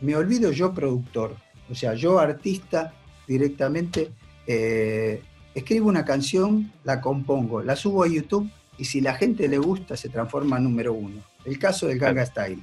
[0.00, 1.36] me olvido yo productor,
[1.70, 2.92] o sea, yo artista
[3.26, 4.10] directamente
[4.46, 5.22] eh,
[5.54, 9.96] escribo una canción, la compongo, la subo a YouTube y si la gente le gusta
[9.96, 11.22] se transforma en número uno.
[11.44, 12.62] El caso del Gaga Style.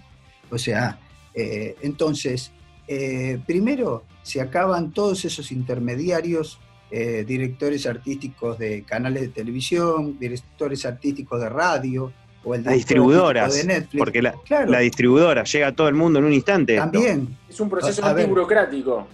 [0.50, 1.00] O sea,
[1.34, 2.52] eh, entonces,
[2.88, 6.60] eh, primero se acaban todos esos intermediarios,
[6.92, 12.12] eh, directores artísticos de canales de televisión, directores artísticos de radio,
[12.44, 14.00] o el la distribudoras, de Netflix.
[14.00, 14.36] porque la,
[14.68, 16.78] la, distribuidora llega a todo el mundo en un instante.
[16.78, 17.38] También.
[17.48, 19.08] Es un proceso burocrático.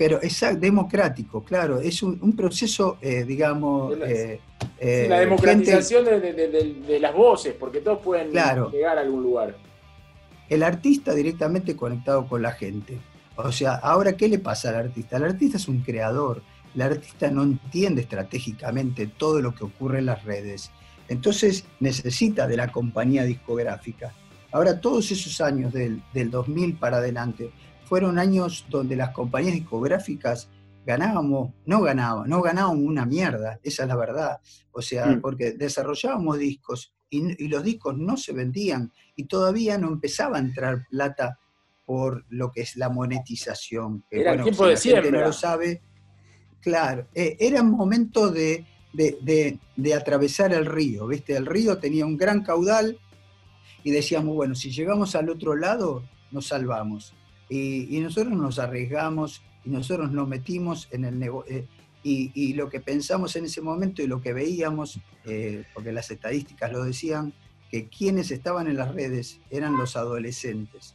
[0.00, 3.98] Pero es democrático, claro, es un, proceso, digamos...
[3.98, 9.54] la democratización de, las voces, porque todos pueden llegar a algún lugar
[10.50, 12.98] el artista directamente conectado con la gente.
[13.36, 15.16] O sea, ahora, ¿qué le pasa al artista?
[15.16, 16.42] El artista es un creador,
[16.74, 20.70] el artista no entiende estratégicamente todo lo que ocurre en las redes,
[21.08, 24.12] entonces necesita de la compañía discográfica.
[24.52, 27.50] Ahora, todos esos años del, 2000 para adelante
[27.90, 30.48] fueron años donde las compañías discográficas
[30.86, 34.38] ganábamos, no ganábamos, no ganábamos una mierda, esa es la verdad.
[34.70, 35.20] O sea, mm.
[35.20, 40.86] porque desarrollábamos discos y, los discos no se vendían y todavía no empezaba a entrar
[40.88, 41.40] plata
[41.84, 44.04] por lo que es la monetización.
[44.08, 45.10] era el tiempo de siempre.
[45.10, 45.82] no lo sabe.
[46.60, 51.34] Claro, eh, era un momento de, de, atravesar el río, ¿viste?
[51.36, 53.00] El río tenía un gran caudal
[53.82, 57.14] y decíamos, bueno, si llegamos al otro lado, nos salvamos.
[57.50, 61.56] Y, nosotros nos arriesgamos y nosotros nos metimos en el negocio.
[61.56, 61.66] Eh,
[62.02, 66.72] y, lo que pensamos en ese momento y lo que veíamos, eh, porque las estadísticas
[66.72, 67.34] lo decían,
[67.70, 70.94] que quienes estaban en las redes eran los adolescentes.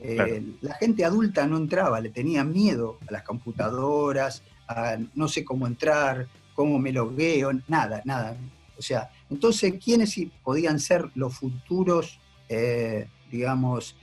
[0.00, 5.44] Eh, la gente adulta no entraba, le tenía miedo a las computadoras, a no sé
[5.44, 8.36] cómo entrar, cómo me logueo, nada, nada.
[8.78, 13.96] O sea, entonces, ¿quiénes podían ser los futuros, eh, digamos,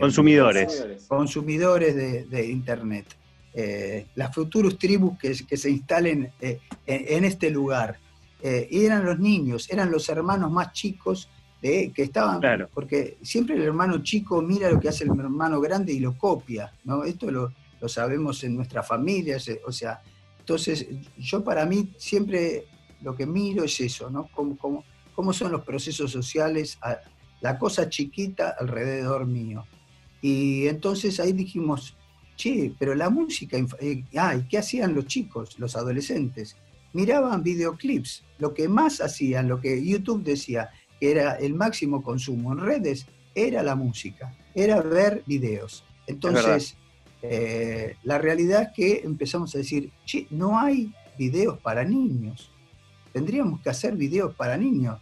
[0.00, 0.86] consumidores?
[1.08, 3.06] Consumidores de Internet.
[3.56, 7.96] Eh, las futuros tribus que, se instalen eh, en, este lugar.
[8.42, 11.28] Eh, y eran los niños, eran los hermanos más chicos
[11.62, 12.42] que estaban,
[12.74, 16.70] porque siempre el hermano chico mira lo que hace el hermano grande y lo copia,
[16.84, 17.04] ¿no?
[17.04, 17.52] Esto lo,
[17.88, 20.02] sabemos en nuestras familias, o sea,
[20.40, 22.66] entonces yo para mí siempre
[23.00, 24.28] lo que miro es eso, ¿no?
[24.34, 26.76] Cómo, cómo son los procesos sociales,
[27.44, 29.66] la cosa chiquita alrededor mío.
[30.22, 31.94] Y entonces ahí dijimos,
[32.36, 36.56] che, pero la música, eh, ay, ¿qué hacían los chicos, los adolescentes?
[36.94, 42.54] Miraban videoclips, lo que más hacían, lo que YouTube decía que era el máximo consumo
[42.54, 45.84] en redes, era la música, era ver videos.
[46.06, 46.78] Entonces,
[47.20, 52.50] eh, la realidad es que empezamos a decir, che, no hay videos para niños,
[53.12, 54.98] tendríamos que hacer videos para niños.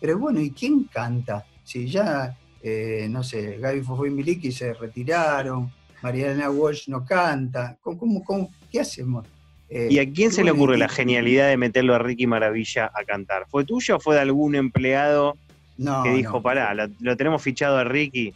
[0.00, 1.46] Pero bueno, ¿y quién canta?
[1.64, 5.70] Si ya, eh, no sé, Gaby Fofo y Miliki se retiraron,
[6.02, 9.26] Mariana Walsh no canta, ¿cómo, cómo, qué hacemos?
[9.70, 13.04] Eh, ¿Y a quién se le ocurre la genialidad de meterlo a Ricky Maravilla a
[13.04, 13.46] cantar?
[13.48, 15.36] ¿Fue tuyo o fue de algún empleado
[15.76, 18.34] que dijo, pará, lo, tenemos fichado a Ricky?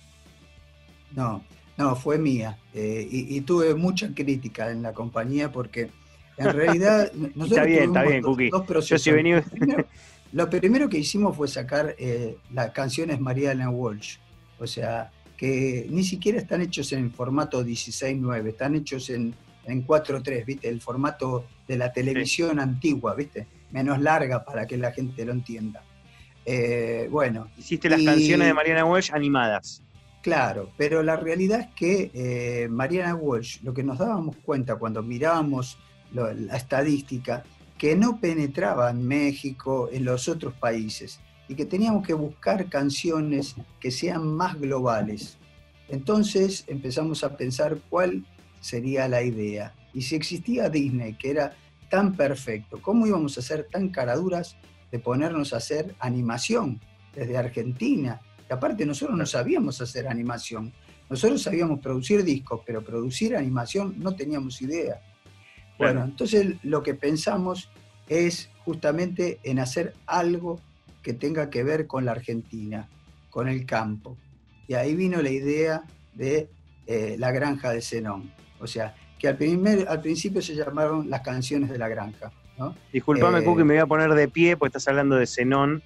[1.15, 1.45] No,
[1.77, 2.59] no, fue mía.
[2.75, 5.91] Eh, y, tuve mucha crítica en la compañía porque
[6.39, 7.13] en realidad
[7.43, 8.51] está bien, está bien, Cookie.
[8.51, 9.43] Yo venido...
[10.33, 14.17] lo primero que hicimos fue sacar eh, las canciones Mariana Walsh.
[14.59, 20.45] O sea, que ni siquiera están hechos en formato 16.9, están hechos en, en 4.3,
[20.45, 20.69] ¿viste?
[20.69, 23.47] El formato de la televisión antigua, ¿viste?
[23.71, 25.83] Menos larga para que la gente lo entienda.
[26.45, 27.51] Eh, bueno.
[27.57, 29.83] Hiciste las canciones de Mariana Walsh animadas.
[30.23, 35.03] Claro, pero la realidad es que eh, Mariana Walsh, lo que nos dábamos cuenta cuando
[35.03, 35.79] mirábamos
[36.13, 37.45] la estadística,
[37.79, 43.55] que no penetraba en México, en los otros países y que teníamos que buscar canciones
[43.81, 45.39] que sean más globales.
[45.89, 48.27] Entonces empezamos a pensar cuál
[48.61, 49.75] sería la idea.
[49.95, 51.57] Y si existía Disney, que era
[51.89, 54.57] tan perfecto, ¿cómo íbamos a ser tan caraduras
[54.91, 56.81] de ponernos a hacer animación
[57.15, 58.21] desde Argentina?
[58.49, 60.73] Y aparte nosotros no sabíamos hacer animación.
[61.09, 65.01] Nosotros sabíamos producir discos, pero producir animación no teníamos idea.
[65.79, 67.71] Bueno, entonces lo que pensamos
[68.09, 70.61] es justamente en hacer algo
[71.03, 72.89] que tenga que ver con la Argentina,
[73.31, 74.17] con el campo.
[74.67, 75.83] Y ahí vino la idea
[76.15, 76.51] de
[76.87, 78.33] eh, la granja de Zenón.
[78.61, 82.33] O sea, que al, primer, al principio se llamaron las canciones de la granja.
[82.59, 82.75] ¿no?
[82.93, 85.83] Disculpame, eh, me voy a poner de pie porque estás hablando de Zenón.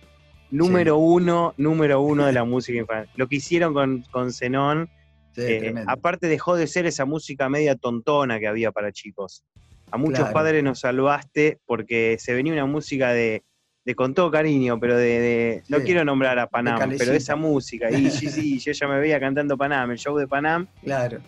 [0.50, 3.12] Número uno, número uno de la música infantil.
[3.16, 4.90] Lo que hicieron con, con Zenón,
[5.37, 9.44] eh, aparte dejó de ser esa música media tontona que había para chicos.
[9.92, 13.44] A muchos padres nos salvaste porque se venía una música de,
[13.85, 17.90] de con todo cariño, pero de, no quiero nombrar a Panam, pero esa música.
[17.90, 20.66] Y sí, sí, yo ya me veía cantando Panam, el show de Panam.
[20.83, 21.20] Claro.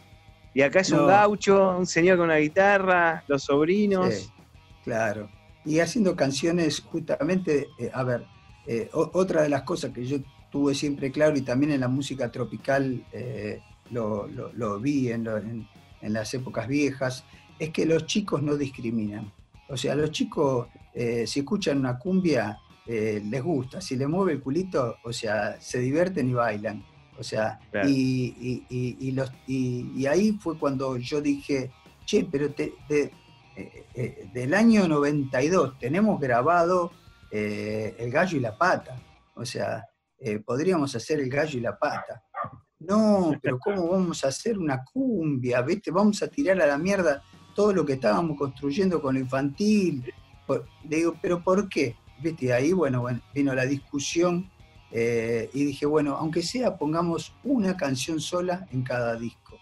[0.54, 4.32] Y acá es un gaucho, un señor con una guitarra, los sobrinos.
[4.84, 5.28] claro.
[5.64, 8.24] Y haciendo canciones justamente, eh, a ver,
[8.66, 10.18] eh, otra de las cosas que yo
[10.50, 14.28] tuve siempre claro y también en la música tropical eh, lo,
[14.80, 17.24] vi en, en, las épocas viejas,
[17.58, 19.32] es que los chicos no discriminan.
[19.68, 23.80] O sea, los chicos, si escuchan una cumbia, les gusta.
[23.80, 26.84] Si le mueve el culito, o sea, se divierten y bailan.
[27.18, 31.70] O sea, y, y, los, y, ahí fue cuando yo dije,
[32.04, 33.10] che, pero te, eh,
[33.94, 36.90] eh, del año 92 tenemos grabado
[37.30, 39.00] eh, El gallo y la pata.
[39.34, 39.84] O sea,
[40.44, 42.22] podríamos hacer El gallo y la pata.
[42.80, 45.62] No, pero ¿cómo vamos a hacer una cumbia?
[45.62, 45.90] ¿Viste?
[45.90, 47.22] Vamos a tirar a la mierda
[47.54, 50.12] todo lo que estábamos construyendo con lo infantil.
[50.88, 51.96] Le digo, ¿pero por qué?
[52.22, 52.52] ¿Viste?
[52.52, 54.50] Ahí, bueno, bueno, vino la discusión
[54.90, 59.58] eh, y dije, bueno, aunque sea, pongamos una canción sola en cada disco.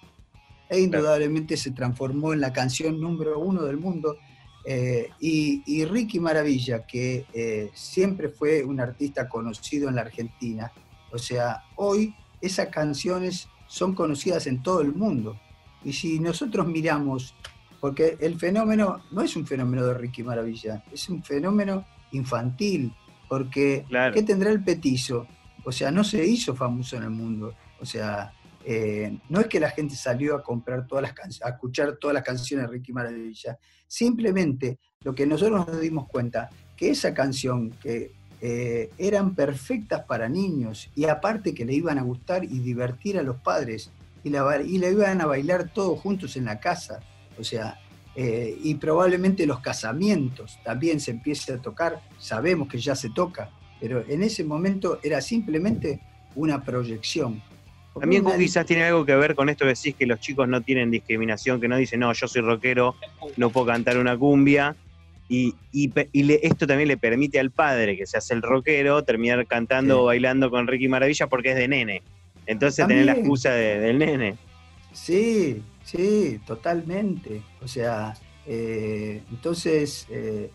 [0.68, 4.16] E indudablemente se transformó en la canción número uno del mundo.
[4.64, 10.72] Eh, y, Ricky Maravilla, que eh, siempre fue un artista conocido en la Argentina,
[11.10, 15.38] o sea, hoy esas canciones son conocidas en todo el mundo.
[15.84, 17.34] Y si nosotros miramos,
[17.82, 22.94] porque el fenómeno no es un fenómeno de Ricky Maravilla, es un fenómeno infantil,
[23.28, 25.26] porque ¿qué tendrá el petizo?
[25.64, 27.56] O sea, no se hizo famoso en el mundo.
[27.80, 28.32] O sea,
[28.64, 32.22] eh, no es que la gente salió a comprar todas las a escuchar todas las
[32.22, 33.58] canciones de Ricky Maravilla.
[33.88, 40.28] Simplemente lo que nosotros nos dimos cuenta, que esa canción que eh, eran perfectas para
[40.28, 43.90] niños y aparte que le iban a gustar y divertir a los padres
[44.22, 47.00] y la, y la iban a bailar todos juntos en la casa.
[47.38, 47.78] O sea,
[48.14, 53.50] eh, y probablemente los casamientos también se empiece a tocar, sabemos que ya se toca,
[53.80, 56.00] pero en ese momento era simplemente
[56.34, 57.42] una proyección.
[57.98, 60.90] También quizás tiene algo que ver con esto que decís que los chicos no tienen
[60.90, 62.96] discriminación, que no dicen, no, yo soy rockero,
[63.36, 64.76] no puedo cantar una cumbia.
[65.28, 65.54] Y,
[66.42, 70.50] esto también le permite al padre, que se hace el rockero, terminar cantando o bailando
[70.50, 72.02] con Ricky Maravilla porque es de nene.
[72.46, 74.36] Entonces tener la excusa del nene.
[74.92, 75.62] Sí,
[75.92, 77.42] Sí, totalmente.
[77.60, 78.14] O sea,
[78.46, 80.50] eh, entonces, eh,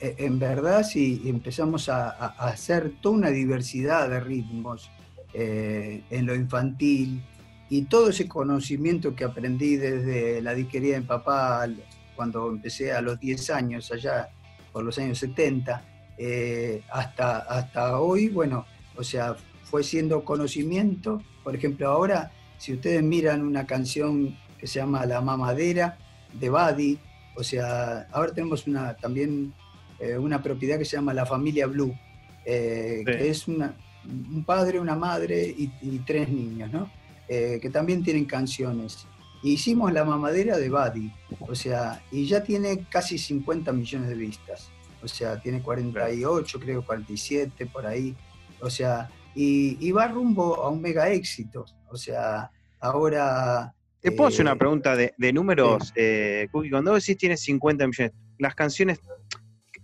[0.00, 4.90] en verdad, si empezamos a, hacer toda una diversidad de ritmos
[5.32, 7.22] eh, en lo infantil
[7.68, 11.68] y todo ese conocimiento que aprendí desde la disquería de papá
[12.16, 14.28] cuando empecé a los 10 años, allá
[14.72, 15.84] por los años 70,
[16.90, 21.22] hasta, hasta hoy, bueno, o sea, fue siendo conocimiento.
[21.44, 25.96] Por ejemplo, ahora, si ustedes miran una canción que se llama La Mamadera
[26.32, 26.98] de Badi.
[27.34, 29.54] O sea, ahora tenemos una, también
[29.98, 31.96] eh, una propiedad que se llama La Familia Blue,
[32.44, 36.90] eh, que es una, un padre, una madre y, tres niños, ¿no?
[37.28, 39.06] Eh, que también tienen canciones.
[39.42, 44.68] hicimos La Mamadera de Badi, o sea, y ya tiene casi 50 millones de vistas.
[45.02, 48.14] O sea, tiene 48, creo, 47 por ahí.
[48.60, 51.64] O sea, y, y va rumbo a un mega éxito.
[51.88, 56.70] O sea, ahora te puedo hacer una eh, pregunta de, números, eh, Cookie.
[56.70, 59.00] Cuando vos decís tienes 50 millones, las canciones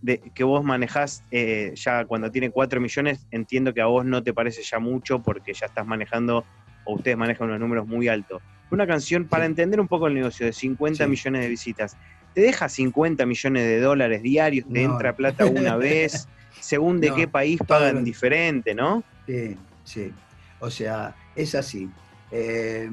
[0.00, 4.22] de, que vos manejás eh, ya cuando tiene 4 millones, entiendo que a vos no
[4.22, 6.44] te parece ya mucho porque ya estás manejando
[6.84, 8.42] o ustedes manejan unos números muy altos.
[8.70, 11.96] Una canción, para entender un poco el negocio de 50 millones de visitas,
[12.34, 14.66] ¿te deja 50 millones de dólares diarios?
[14.72, 16.28] ¿Te entra plata una vez?
[16.60, 19.04] Según de qué país pagan diferente, ¿no?
[19.26, 20.12] Sí, sí.
[20.58, 21.88] O sea, es así.
[22.32, 22.88] Eh,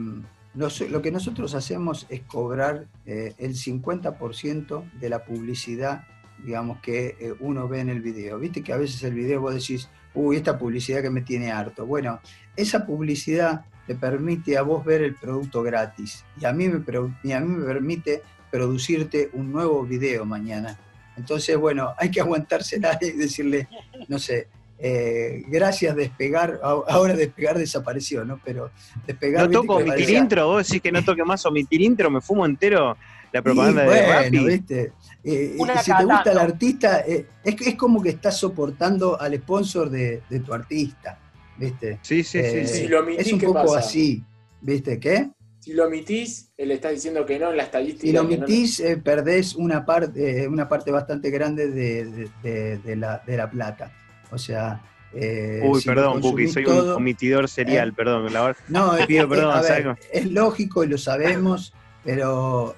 [0.56, 6.06] lo que nosotros hacemos es cobrar eh, el 50% de la publicidad,
[6.43, 8.38] digamos, que eh, uno ve en el video.
[8.38, 11.86] Viste que a veces el video vos decís, uy, esta publicidad que me tiene harto.
[11.86, 12.20] Bueno,
[12.56, 16.84] esa publicidad te permite a vos ver el producto gratis y a mí me,
[17.24, 20.78] y a mí me permite producirte un nuevo video mañana.
[21.18, 23.68] Entonces, bueno, hay que aguantársela y decirle,
[24.08, 24.47] no sé,
[24.86, 28.42] eh, gracias despegar, ahora despegar desapareció, ¿no?
[28.44, 28.70] Pero
[29.08, 29.50] despegar...
[29.50, 32.98] No toco omitir intro, vos decís que no toque más omitir intro, me fumo entero
[33.32, 34.92] la propaganda de bueno, ¿viste?
[35.24, 40.22] Eh, si te gusta el artista, es, es, como que estás soportando al sponsor de,
[40.46, 41.18] tu artista,
[41.58, 42.00] ¿viste?
[42.02, 42.68] Sí, sí, sí.
[42.68, 44.22] Si lo es un poco así,
[44.62, 45.00] ¿viste?
[45.00, 45.32] ¿Qué?
[45.64, 48.06] Si lo omitís, él está diciendo que no en la estadística.
[48.06, 53.94] Si lo omitís, eh, perdés una parte, eh, una parte bastante grande de, la, plata.
[54.34, 54.82] O sea.
[55.14, 58.34] Eh, Uy, perdón, Buki, soy un omitidor serial, perdón.
[58.68, 61.72] no, pido perdón, es lógico y lo sabemos,
[62.04, 62.76] pero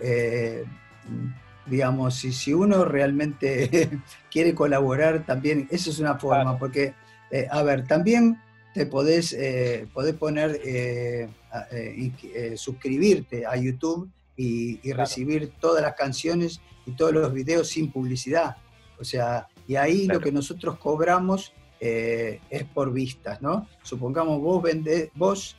[1.66, 3.90] digamos, si, si uno realmente
[4.30, 6.94] quiere colaborar, también, esa es una forma, porque,
[7.50, 8.38] a ver, también
[8.76, 9.88] te podés, eh,
[10.20, 11.30] poner, eh,
[11.72, 18.58] eh, suscribirte a YouTube y, recibir todas las canciones y todos los videos sin publicidad.
[19.00, 23.68] O sea, y ahí lo que nosotros cobramos es por vistas, ¿no?
[23.84, 25.56] Supongamos vos vendés, vos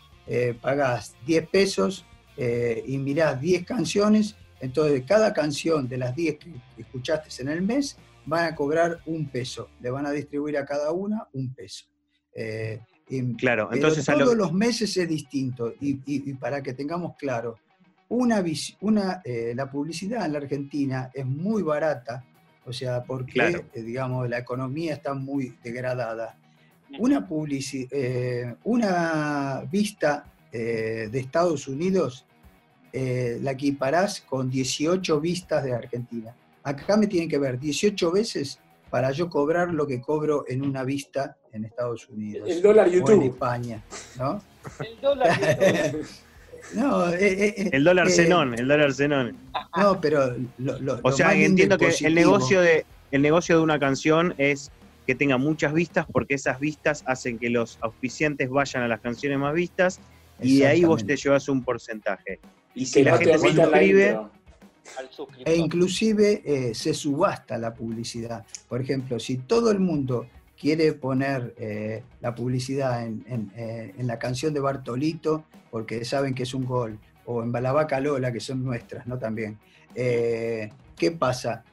[0.60, 2.04] pagás 10 pesos
[2.36, 7.96] y mirás 10 canciones, entonces cada canción de las 10 que escuchaste en el mes
[8.24, 11.86] van a cobrar un peso, le van a distribuir a cada una un peso.
[13.38, 17.56] Claro, entonces todos los meses es distinto y, para que tengamos claro,
[18.08, 18.44] una,
[18.80, 22.24] una eh, la publicidad en la Argentina es muy barata,
[22.66, 26.38] o sea, porque eh, digamos la economía está muy degradada.
[26.98, 27.26] Una,
[27.90, 32.24] eh, una vista de Estados Unidos
[32.92, 36.34] la equiparás con 18 vistas de Argentina.
[36.62, 38.58] Acá me tienen que ver 18 veces
[38.88, 42.48] para yo cobrar lo que cobro en una vista en Estados Unidos.
[42.48, 43.18] El dólar YouTube.
[43.18, 43.82] O en España,
[44.18, 44.42] ¿no?
[44.80, 45.38] El dólar
[45.92, 46.06] YouTube.
[46.74, 49.36] no, eh, eh, eh, el dólar Zenón, el dólar Zenón.
[49.76, 50.34] No, pero
[51.02, 54.70] O sea, entiendo que el negocio de el negocio de una canción es
[55.06, 59.38] que tenga muchas vistas porque esas vistas hacen que los auspiciantes vayan a las canciones
[59.38, 60.00] más vistas
[60.40, 62.40] y de ahí vos te llevas un porcentaje.
[62.74, 64.18] Y si la gente se suscribe,
[65.44, 68.44] e inclusive eh, se subasta la publicidad.
[68.68, 70.26] Por ejemplo, si todo el mundo
[70.58, 76.54] quiere poner eh, la publicidad eh, en, la canción de Bartolito, porque saben que es
[76.54, 79.18] un gol, o en Balabaca Lola, que son nuestras, ¿no?
[79.18, 79.58] También.
[79.94, 80.70] ¿Qué
[81.18, 81.64] pasa?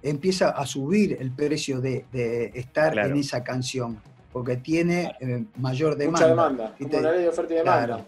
[0.00, 2.04] empieza a subir el precio de,
[2.54, 4.00] estar en esa canción,
[4.32, 5.16] porque tiene
[5.56, 6.18] mayor demanda.
[6.18, 8.06] Mucha demanda, como la ley de oferta y demanda.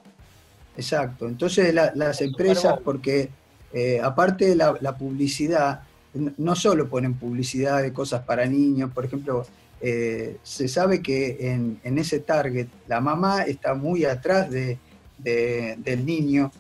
[0.77, 1.29] Exacto.
[1.29, 3.31] Entonces las empresas, porque
[3.73, 5.83] eh, aparte de la, publicidad,
[6.15, 9.47] no solo ponen publicidad de cosas para niños, por ejemplo,
[9.81, 14.79] eh, se sabe que en, ese target la mamá está muy atrás de,
[15.19, 16.51] del niño,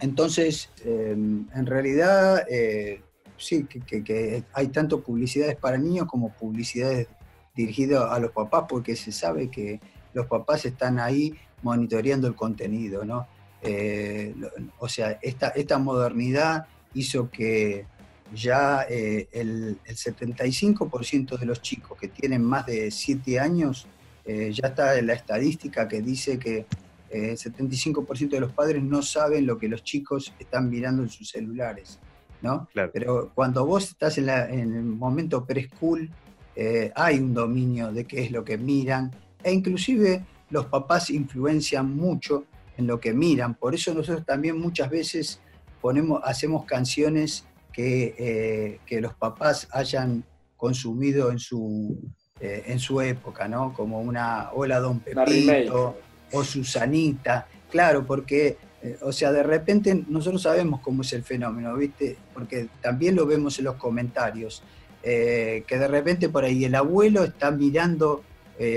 [0.00, 3.02] entonces em, en realidad eh,
[3.36, 7.08] sí, que, hay tanto publicidades para niños como publicidades
[7.54, 9.80] dirigidas a los papás, porque se sabe que
[10.12, 13.26] los papás están ahí monitoreando el contenido, ¿no?
[13.62, 14.34] Eh,
[14.78, 17.86] o sea, esta, esta modernidad hizo que
[18.34, 23.86] ya eh, el, 75% de los chicos que tienen más de 7 años,
[24.24, 26.66] eh, ya está en la estadística que dice que
[27.10, 31.28] el 75% de los padres no saben lo que los chicos están mirando en sus
[31.28, 31.98] celulares.
[32.40, 32.68] ¿no?
[32.92, 36.08] Pero cuando vos estás en, en el momento preschool,
[36.94, 39.10] hay un dominio de qué es lo que miran,
[39.42, 42.44] e inclusive los papás influencian mucho
[42.76, 43.54] en lo que miran.
[43.54, 45.40] Por eso nosotros también muchas veces
[45.80, 50.24] ponemos, hacemos canciones que, eh, que los papás hayan
[50.56, 51.98] consumido en su,
[52.40, 53.72] eh, en su época, ¿no?
[53.72, 55.96] Como una Hola Don Pepito
[56.32, 57.46] o Susanita.
[57.70, 62.16] Claro, porque, eh, o sea, de repente nosotros sabemos cómo es el fenómeno, ¿viste?
[62.34, 64.62] Porque también lo vemos en los comentarios.
[65.02, 68.22] que de repente por ahí el abuelo está mirando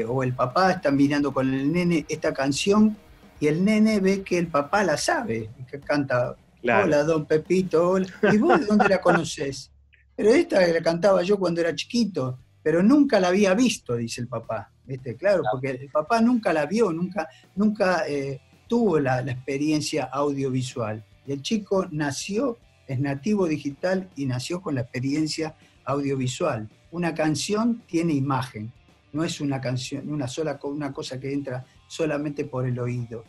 [0.07, 2.95] o el papá está mirando con el nene esta canción
[3.41, 8.37] y el nene ve que el papá la sabe, que canta, hola, don Pepito, ¿y
[8.37, 9.71] vos de dónde la conoces?
[10.15, 14.27] Pero esta la cantaba yo cuando era chiquito, pero nunca la había visto, dice el
[14.27, 14.71] papá.
[14.85, 15.15] ¿Viste?
[15.15, 21.03] Claro, porque el papá nunca la vio, nunca, nunca eh, tuvo la, experiencia audiovisual.
[21.25, 22.57] Y el chico nació,
[22.87, 25.55] es nativo digital y nació con la experiencia
[25.85, 26.67] audiovisual.
[26.91, 28.71] Una canción tiene imagen,
[29.13, 33.23] no es una canción, una sola una cosa que entra solamente por el oído.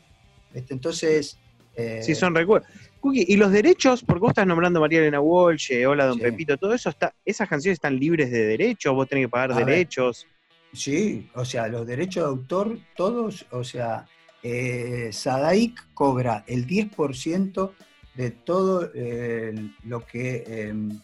[0.53, 1.39] Entonces...
[1.77, 2.69] Eh, sí, son recuerdos.
[3.13, 4.03] ¿Y los derechos?
[4.03, 7.15] Porque vos estás nombrando a María Elena Walsh, eh, Hola Don Pepito, todo eso está,
[7.25, 10.27] esas canciones están libres de derechos, vos tenés que pagar derechos.
[10.73, 14.07] sí, o sea, los derechos de autor, todos, o sea,
[14.43, 17.73] eh, Sadaik cobra el 10%
[18.15, 18.91] de todo
[19.85, 21.01] lo que, em,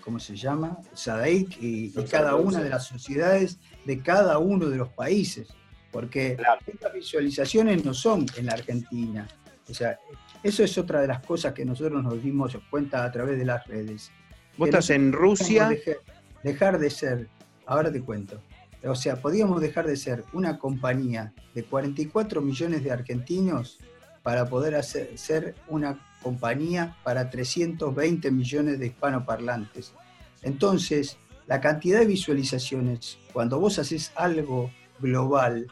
[0.00, 0.78] ¿cómo se llama?
[0.94, 5.48] Sadaik y, cada una de las sociedades de cada uno de los países,
[5.90, 6.36] porque
[6.66, 9.28] estas visualizaciones no son en la Argentina.
[9.68, 9.98] O sea,
[10.42, 13.66] eso es otra de las cosas que nosotros nos dimos cuenta a través de las
[13.66, 14.10] redes.
[14.56, 15.70] Vos estás en Rusia.
[16.42, 17.28] Dejar de ser,
[17.66, 18.40] ahora te cuento,
[18.84, 23.78] o sea, podíamos dejar de ser una compañía de 44 millones de argentinos
[24.22, 29.92] para poder hacer, ser una compañía para 320 millones de hispanoparlantes.
[30.42, 31.16] Entonces,
[31.46, 34.70] la cantidad de visualizaciones, cuando vos haces algo
[35.00, 35.66] global,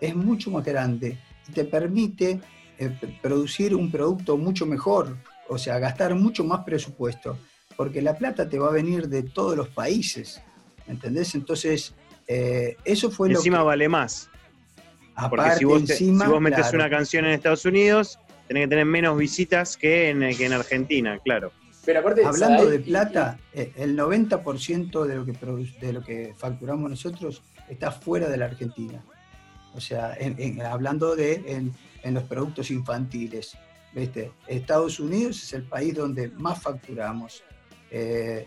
[0.00, 1.18] es mucho más grande
[1.48, 2.40] y te permite
[2.80, 5.14] eh, producir un producto mucho mejor,
[5.48, 7.36] o sea, gastar mucho más presupuesto,
[7.76, 10.40] porque la plata te va a venir de todos los países,
[10.86, 11.34] ¿entendés?
[11.34, 11.94] Entonces,
[12.26, 13.38] eh, eso fue lo que...
[13.40, 14.30] Encima vale más.
[15.28, 18.18] Porque si vos, si vos metes una canción en Estados Unidos,
[18.48, 21.52] tenés que tener menos visitas que en, que en Argentina, claro.
[21.84, 26.88] Pero aparte, Hablando de plata, eh, el 90% de lo, que de lo que facturamos
[26.88, 29.02] nosotros está fuera de la Argentina.
[29.74, 30.16] O sea,
[30.70, 31.74] hablando de en,
[32.14, 33.56] los productos infantiles.
[33.94, 34.32] ¿viste?
[34.46, 37.42] Estados Unidos es el país donde más facturamos.
[37.92, 38.46] Eh,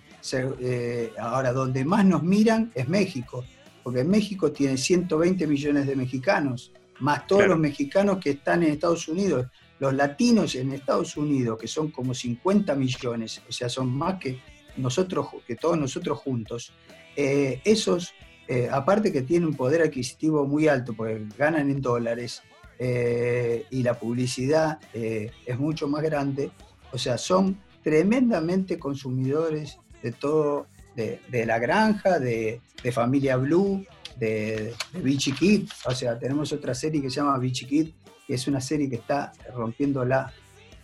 [1.19, 3.43] ahora, donde más nos miran es México
[3.83, 9.07] porque México tiene 120 millones de mexicanos, más todos los mexicanos que están en Estados
[9.07, 9.47] Unidos.
[9.79, 14.39] Los latinos en Estados Unidos, que son como 50 millones, o sea, son más que
[14.77, 16.71] nosotros, que todos nosotros juntos,
[17.17, 18.13] eh, esos,
[18.47, 22.41] eh, aparte que tienen un poder adquisitivo muy alto, porque ganan en dólares,
[22.79, 26.51] eh, y la publicidad es mucho más grande,
[26.91, 32.61] o sea, son tremendamente consumidores de todo de, La Granja, de,
[32.91, 33.85] Familia Blue,
[34.17, 35.69] de, de Beachy Kid.
[35.85, 37.89] O sea, tenemos otra serie que se llama Beachy Kid,
[38.27, 40.31] que es una serie que está rompiéndola.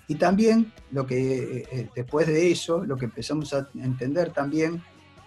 [0.07, 4.81] Y también, lo que eh, después de eso, lo que empezamos a entender también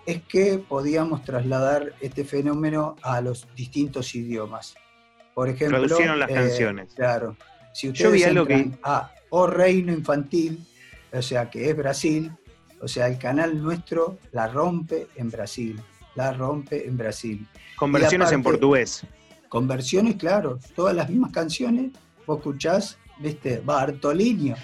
[0.04, 4.74] es que podíamos trasladar este fenómeno a los distintos idiomas.
[5.35, 6.95] Por ejemplo, traducieron las eh, canciones.
[6.95, 7.37] Claro.
[7.72, 10.64] Si ustedes Yo vi algo que a O Reino Infantil,
[11.12, 12.30] o sea, que es Brasil,
[12.80, 15.80] o sea, el canal nuestro la rompe en Brasil,
[16.14, 17.47] la rompe en Brasil.
[17.76, 19.07] Con versiones en portugués.
[19.49, 21.93] Con versiones, claro, todas las mismas canciones,
[22.26, 24.56] vos escuchás, viste, Bartoliño.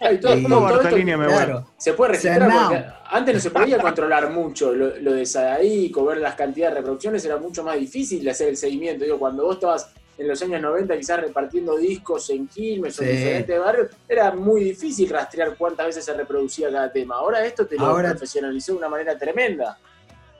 [0.00, 4.74] Ay, todo, Bartoliño me claro, Se puede registrar porque antes no se podía controlar mucho
[4.74, 8.56] lo, de Sadaico, ver las cantidades de reproducciones, era mucho más difícil de hacer el
[8.56, 9.04] seguimiento.
[9.04, 13.10] Digo, cuando vos estabas en los años 90 quizás repartiendo discos en Quilmes o en
[13.10, 17.16] diferentes barrios, era muy difícil rastrear cuántas veces se reproducía cada tema.
[17.16, 19.78] Ahora esto te lo profesionalizó de una manera tremenda.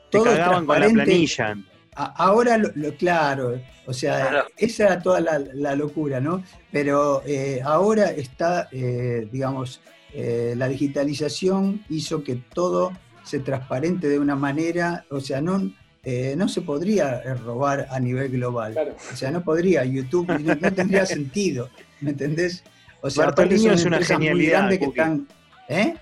[0.09, 1.57] Te cagaban con la planilla.
[1.95, 6.43] Ahora, lo, claro, o sea, esa era toda la, locura, ¿no?
[6.71, 9.79] Pero eh, ahora está, eh, digamos,
[10.13, 12.93] eh, la digitalización hizo que todo
[13.23, 15.71] se transparente de una manera, o sea, no,
[16.03, 18.95] eh, no se podría eh, robar a nivel global.
[19.11, 21.69] O sea, no podría, YouTube no, tendría sentido,
[21.99, 22.63] ¿me entendés?
[23.01, 24.69] O sea, Bartolino es una genialidad.
[24.69, 25.27] Que están,
[25.67, 25.95] ¿eh?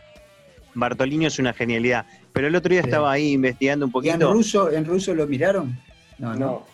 [0.75, 2.05] Bartolino es una genialidad.
[2.33, 4.15] Pero el otro día estaba ahí investigando un poquito.
[4.15, 5.79] en ruso, en ruso lo miraron?
[6.17, 6.65] No, no.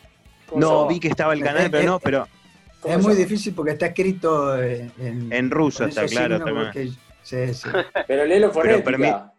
[0.55, 2.28] No, vi que estaba el canal, pero no, pero.
[2.84, 4.91] Es muy difícil porque está escrito en,
[5.32, 6.72] en ruso, está claro.
[6.74, 7.70] sí, sí.
[8.07, 9.34] Pero léelo fonética.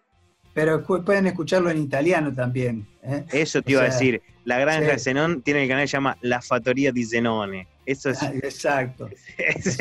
[0.53, 2.87] Pero pueden escucharlo en italiano también.
[3.03, 3.25] ¿eh?
[3.33, 4.21] Eso te iba a decir.
[4.45, 7.66] La Granja de Zenón tiene el canal que se llama La Fatoría di Zenone.
[7.87, 8.23] Eso es.
[8.23, 9.09] Ah, exacto.
[9.39, 9.79] Es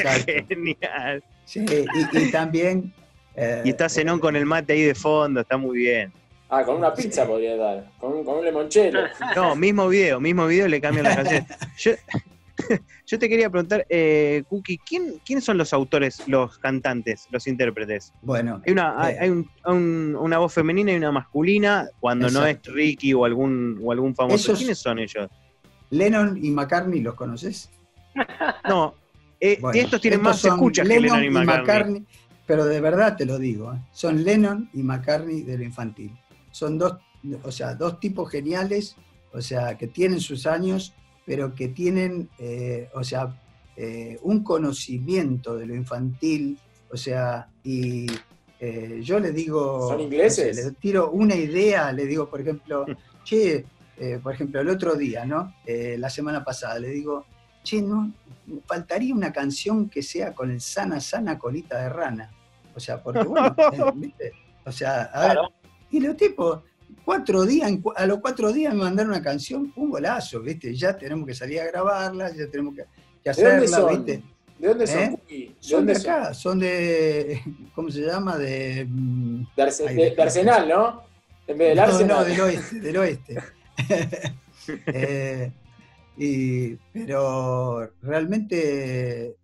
[0.48, 1.24] genial.
[1.46, 1.66] Sí,
[2.14, 2.94] y, también.
[3.36, 6.14] Eh, y está Zenón con el mate ahí de fondo, está muy bien.
[6.50, 9.02] Ah, con una pizza podría dar, con, un limonchelo.
[9.36, 11.46] No, mismo video, mismo video le cambian la canción.
[11.78, 11.92] Yo,
[13.06, 18.14] yo te quería preguntar, eh, Cookie, ¿quién, ¿quiénes son los autores, los cantantes, los intérpretes?
[18.22, 18.62] Bueno.
[18.66, 23.26] Hay una, hay, eh, una voz femenina y una masculina, cuando no es Ricky o
[23.26, 24.54] algún, o algún famoso.
[24.56, 25.30] ¿Quiénes son ellos?
[25.92, 27.70] Lennon y McCartney, ¿los conoces?
[28.68, 28.94] No,
[29.40, 32.06] eh, estos tienen más escuchas que Lennon y McCartney.
[32.46, 33.78] Pero de verdad te lo digo, ¿eh?
[33.92, 36.12] son Lennon y McCartney de lo infantil.
[36.52, 36.98] Son dos,
[37.44, 38.96] o sea, dos tipos geniales,
[39.34, 40.94] o sea, que tienen sus años
[41.30, 43.40] pero que tienen, eh, o sea,
[43.78, 46.58] eh, un conocimiento de lo infantil,
[46.92, 48.08] o sea, y
[48.60, 49.90] eh, yo le digo...
[49.90, 50.56] ¿Son ingleses?
[50.56, 52.84] le tiro una idea, le digo, por ejemplo,
[53.24, 53.64] che,
[54.24, 55.54] por ejemplo, el otro día, ¿no?
[55.68, 57.26] la semana pasada, le digo,
[57.64, 58.12] che, no,
[58.66, 62.32] faltaría una canción que sea con el sana, sana colita de rana.
[62.74, 63.56] O sea, porque bueno,
[63.96, 64.32] ¿viste?
[64.66, 65.38] O sea, a ver,
[65.92, 66.62] y los tipos,
[67.04, 70.76] cuatro días, a los cuatro días me mandaron una canción, un golazo, ¿viste?
[70.76, 74.24] Ya tenemos que salir a grabarla, ya tenemos que, hacerla, ¿viste?
[74.58, 75.00] ¿De dónde son?
[75.00, 75.22] ¿Eh?
[75.30, 76.60] ¿De son de acá, son?
[76.60, 77.42] de,
[77.76, 78.38] ¿cómo se llama?
[78.38, 81.04] De, mm, de, Arsenal, ¿no?
[81.48, 82.18] En vez del Arsenal.
[82.18, 83.38] No, del oeste, del oeste.
[86.18, 89.36] y, pero realmente...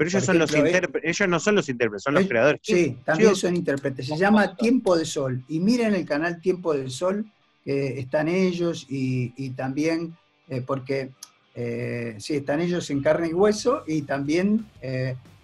[0.00, 2.60] pero ellos, son los ellos no son los intérpretes, son los creadores.
[2.64, 4.06] Sí, también son intérpretes.
[4.06, 5.44] Se llama Tiempo de Sol.
[5.46, 7.26] Y miren el canal Tiempo del Sol,
[7.62, 10.16] que están ellos y, también,
[10.64, 11.10] porque
[12.16, 14.64] sí, están ellos en carne y hueso y también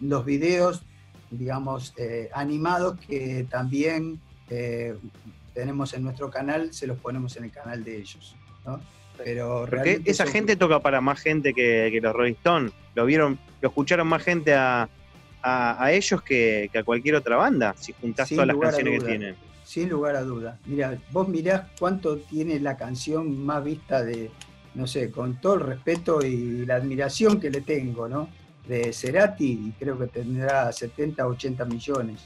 [0.00, 0.82] los videos
[1.30, 4.96] digamos, eh, animados que también eh,
[5.54, 8.36] tenemos en nuestro canal, se los ponemos en el canal de ellos.
[8.64, 8.80] ¿no?
[9.16, 12.72] Pero Porque esa gente toca para más gente que, los Rolling Stones.
[12.96, 14.88] Lo vieron, lo escucharon más gente a,
[15.88, 19.36] ellos que, a cualquier otra banda, si juntás todas las canciones que tienen.
[19.62, 20.58] Sin lugar a duda.
[20.66, 24.32] Mira, vos mirás cuánto tiene la canción más vista de,
[24.74, 28.28] no sé, con todo el respeto y la admiración que le tengo, ¿no?
[28.68, 32.22] de Cerati creo que tendrá 70, 80 millones.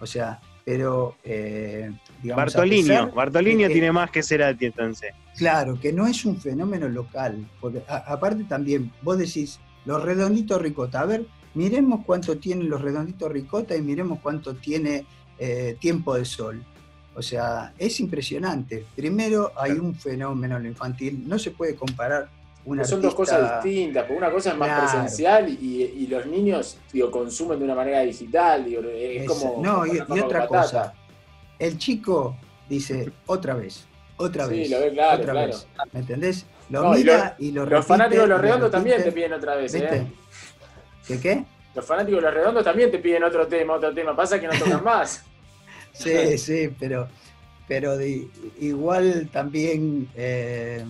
[0.00, 5.12] O sea, pero eh, digamos, Bartolino, tiene más que Cerati entonces.
[5.36, 11.00] Claro, que no es un fenómeno local, porque aparte también vos decís los redonditos ricota,
[11.00, 15.06] a ver, miremos cuánto tienen los redonditos ricota y miremos cuánto tiene
[15.38, 16.64] eh, tiempo de sol.
[17.16, 18.86] O sea, es impresionante.
[18.96, 22.28] Primero hay un fenómeno en lo infantil, no se puede comparar
[22.84, 27.58] son dos cosas distintas, porque una cosa es más presencial y, los niños digo, consumen
[27.58, 29.62] de una manera digital, es, como...
[29.62, 30.94] No, y, otra cosa,
[31.58, 32.36] el chico
[32.68, 33.84] dice otra vez,
[34.16, 36.46] otra vez, lo ve, claro, otra vez, ¿me entendés?
[36.70, 39.74] Lo mira y, lo repite, Los fanáticos de los redondos también te piden otra vez,
[39.74, 40.06] ¿eh?
[41.06, 41.44] ¿Qué qué?
[41.74, 44.58] Los fanáticos de los redondos también te piden otro tema, otro tema, pasa que no
[44.58, 45.22] tocan más.
[45.92, 47.08] sí, sí, pero,
[47.68, 50.08] pero igual también...
[50.14, 50.84] Eh,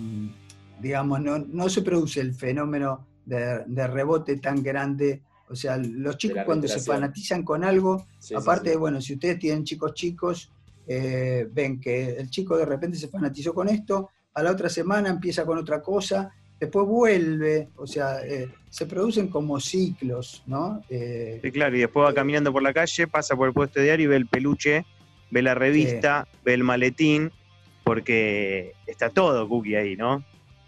[0.84, 5.22] digamos, no, se produce el fenómeno de, rebote tan grande.
[5.48, 8.06] O sea, los chicos cuando se fanatizan con algo,
[8.36, 10.52] aparte, bueno, si ustedes tienen chicos chicos,
[10.86, 15.08] eh, ven que el chico de repente se fanatizó con esto, a la otra semana
[15.08, 20.82] empieza con otra cosa, después vuelve, o sea, eh, se producen como ciclos, ¿no?
[20.90, 23.86] Eh, sí, claro, y después va caminando por la calle, pasa por el puesto de
[23.86, 24.84] diario y ve el peluche,
[25.30, 27.30] ve la revista, ve el maletín,
[27.84, 30.24] porque está todo Cookie ahí, ¿no?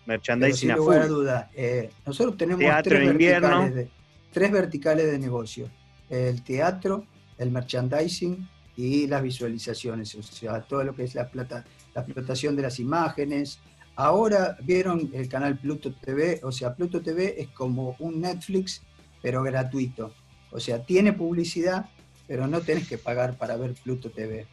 [0.07, 1.51] merchandising sin lugar a duda.
[1.55, 3.89] Eh, nosotros tenemos tres, verticales de,
[4.33, 5.69] tres verticales de negocio.
[6.09, 7.05] El teatro,
[7.39, 11.65] el merchandising y las visualizaciones, o sea, todo lo que es la, plata,
[11.97, 13.59] la explotación de las imágenes.
[13.97, 18.83] Ahora vieron el canal Pluto TV, o sea, Pluto TV es como un Netflix,
[19.23, 20.13] pero gratuito.
[20.53, 21.89] O sea, tiene publicidad,
[22.29, 24.47] pero no tenés que pagar para ver Pluto TV.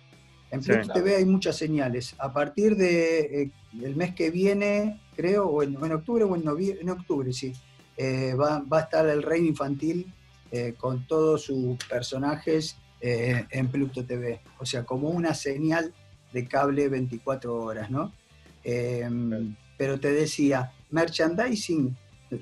[0.52, 2.16] En Pluto TV hay muchas señales.
[2.18, 6.82] A partir del de, eh, mes que viene, creo, o en, octubre o en, noviembre,
[6.82, 7.52] en octubre, sí,
[7.98, 10.14] eh, va, a estar el reino infantil
[10.52, 14.40] eh, con todos sus personajes en Pluto TV.
[14.60, 15.94] O sea, como una señal
[16.34, 18.12] de cable 24 horas, ¿no?
[18.64, 21.96] Em, pero te decía, merchandising,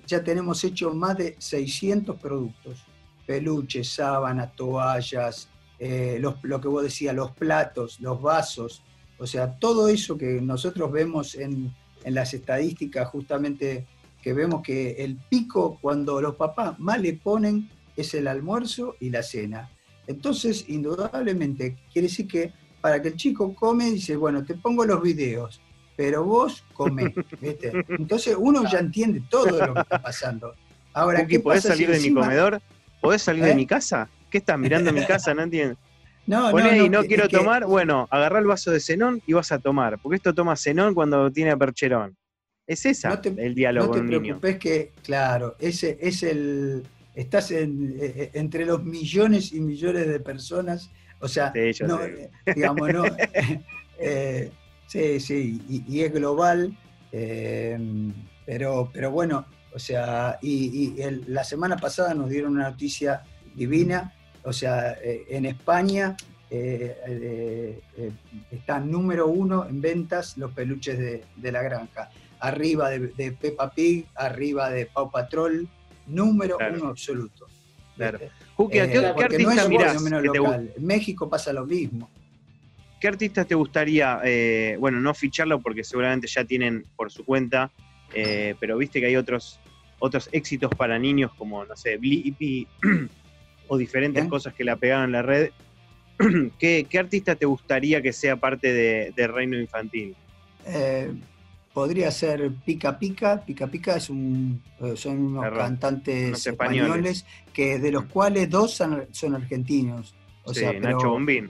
[0.08, 2.84] ya tenemos hecho más de 600 productos.
[3.26, 8.84] Peluches, sábanas, toallas, eh, lo que vos decías, los platos, los vasos,
[9.22, 11.72] o sea, todo eso que nosotros vemos en,
[12.06, 13.86] las estadísticas, justamente
[14.24, 19.12] que vemos que el pico cuando los papás más le ponen es el almuerzo y
[19.12, 19.70] la cena.
[20.08, 22.52] Entonces, indudablemente, quiere decir que
[22.82, 25.62] para que el chico come, dice, bueno, te pongo los videos,
[25.96, 27.14] pero vos comés.
[27.90, 30.54] Entonces uno ya entiende todo lo que está pasando.
[30.94, 32.62] Ahora, ¿qué ¿podés salir de mi comedor?
[33.00, 33.56] ¿Podés salir de ¿Eh?
[33.56, 34.10] mi casa?
[34.30, 35.34] ¿Qué estás mirando mi casa?
[35.34, 35.78] No entiendo.
[36.28, 39.60] No, no, ahí, no, quiero tomar, bueno, agarrá el vaso de cenón y vas a
[39.60, 42.16] tomar, porque esto toma cenón cuando tiene percherón.
[42.68, 46.84] Es esa el diálogo no te con un preocupes que, claro, ese es el.
[47.16, 50.90] Estás e, e, entre los millones y millones de personas,
[51.22, 51.54] o sea,
[51.88, 52.00] no,
[52.56, 53.04] digamos, no.
[54.04, 54.50] Eh,
[54.88, 56.76] sí, sí, y, es global,
[57.12, 57.78] eh,
[58.48, 59.46] pero, pero bueno,
[59.76, 60.96] o sea, y,
[61.28, 63.22] la semana pasada nos dieron una noticia
[63.54, 64.12] divina
[64.44, 66.16] o sea, eh, en España
[66.50, 68.12] eh, eh,
[68.50, 72.10] están número uno en ventas los peluches de, la granja.
[72.40, 75.68] Arriba de, Peppa Pig, arriba de Pau Patrol,
[76.08, 77.48] número uno absoluto.
[77.96, 78.20] Claro.
[78.70, 82.10] ¿Qué, artista no En México pasa lo mismo.
[83.00, 84.22] ¿Qué artistas te gustaría,
[84.80, 87.72] bueno, no ficharlo porque seguramente ya tienen por su cuenta,
[88.60, 89.60] pero viste que hay otros,
[90.00, 92.68] otros éxitos para niños como, no sé, Blippi,
[93.68, 95.52] o diferentes cosas que la pegaron en la red.
[96.60, 100.16] ¿Qué, artista te gustaría que sea parte de, Reino Infantil?
[101.74, 103.42] Podría ser Pica Pica.
[103.46, 107.26] Pica Pica es un, eh, son unos cantantes españoles.
[107.54, 110.16] que de los cuales dos son, argentinos.
[110.44, 111.48] O sea, Nacho Bombín.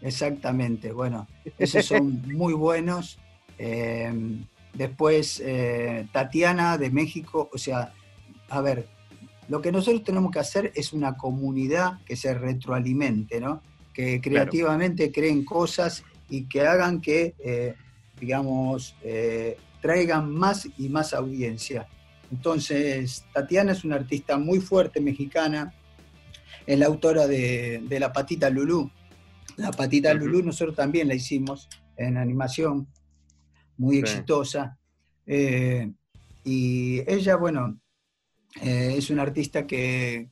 [0.00, 1.26] exactamente, bueno,
[1.58, 3.18] esos son muy buenos.
[3.58, 4.12] Eh,
[4.74, 7.92] después eh, Tatiana de México, o sea,
[8.48, 8.88] a ver,
[9.48, 13.62] lo que nosotros tenemos que hacer es una comunidad que se retroalimente, ¿no?
[13.92, 17.74] Que creativamente creen cosas y que hagan que, eh,
[18.20, 21.88] digamos, eh, traigan más y más audiencia.
[22.30, 25.74] Entonces, Tatiana es una artista muy fuerte mexicana,
[26.66, 28.90] es la autora de, La Patita Lulú.
[29.56, 32.86] La Patita Lulú nosotros también la hicimos en animación,
[33.76, 34.78] muy exitosa.
[35.26, 35.90] Eh,
[36.44, 37.80] y ella, bueno,
[38.62, 40.28] eh, es una artista que,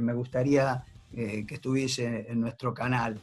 [0.00, 3.20] me gustaría eh, que estuviese en nuestro canal.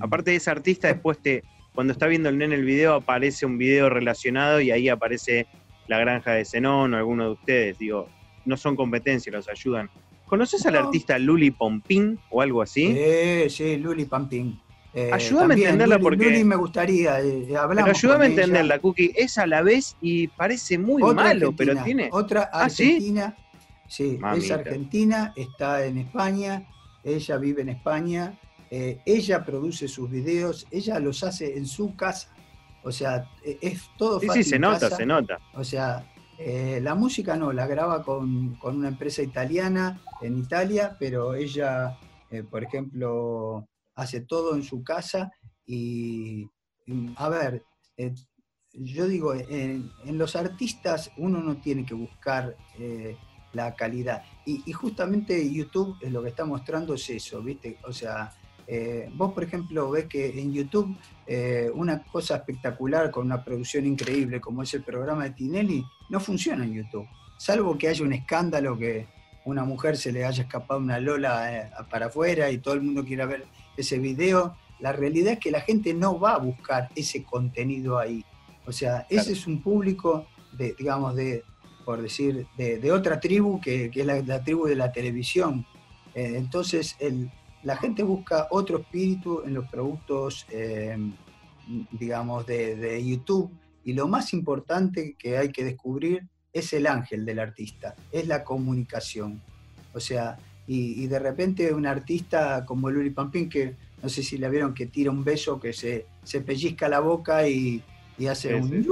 [0.00, 1.42] Aparte de esa artista, después te,
[1.78, 5.46] cuando está viendo el nene el video, aparece un video relacionado y ahí aparece
[5.86, 7.78] la granja de Zenón o alguno de ustedes.
[7.78, 8.08] Digo,
[8.46, 9.88] no son competencias, los ayudan.
[10.26, 12.96] ¿Conoces al artista Luli Pompín o algo así?
[12.96, 14.60] Sí, sí, Luli Pompín.
[14.92, 16.24] Eh, ayúdame a entenderla porque.
[16.24, 17.20] Luli me gustaría.
[17.20, 19.12] Eh, pero ayúdame a entenderla, Cookie.
[19.14, 22.08] Es a la vez y parece muy malo, pero tiene.
[22.10, 23.36] Otra ¿Ah, Argentina.
[23.86, 26.66] sí, es argentina, está en España,
[27.04, 28.36] ella vive en España,
[28.70, 32.34] eh, ella produce sus videos, ella los hace en su casa.
[32.82, 35.38] O sea, e, es todo Sí, sí, se nota, se nota.
[35.54, 36.04] O sea,
[36.38, 41.98] eh, la música no, la graba con, una empresa italiana en Italia, pero ella,
[42.30, 45.32] eh, por ejemplo, hace todo en su casa
[45.66, 46.48] y,
[47.16, 47.64] a ver,
[47.96, 48.14] eh,
[48.72, 52.56] yo digo, en, los artistas uno no tiene que buscar
[53.52, 54.22] la calidad.
[54.46, 57.78] Y, y, justamente YouTube lo que está mostrando es eso, ¿viste?
[57.82, 58.32] O sea,
[58.70, 60.94] eh, vos, por ejemplo, ves que en YouTube
[61.26, 66.20] eh, una cosa espectacular con una producción increíble como es el programa de Tinelli no
[66.20, 67.06] funciona en YouTube,
[67.38, 69.06] salvo que haya un escándalo que
[69.46, 73.06] una mujer se le haya escapado una lola eh, para afuera y todo el mundo
[73.06, 74.54] quiera ver ese video.
[74.80, 78.22] La realidad es que la gente no va a buscar ese contenido ahí.
[78.66, 81.42] O sea, ese es un público de, digamos, de,
[81.86, 85.64] por decir, de, otra tribu que, es la, tribu de la televisión.
[86.14, 87.30] entonces, el,
[87.68, 91.12] la gente busca otro espíritu en los productos, em,
[91.90, 93.50] digamos, de, YouTube.
[93.84, 98.42] Y lo más importante que hay que descubrir es el ángel del artista, es la
[98.42, 99.42] comunicación.
[99.92, 104.48] O sea, y, de repente un artista como Luli Pampín, que no sé si le
[104.48, 107.82] vieron que tira un beso, que se, se pellizca la boca y,
[108.30, 108.86] hace un...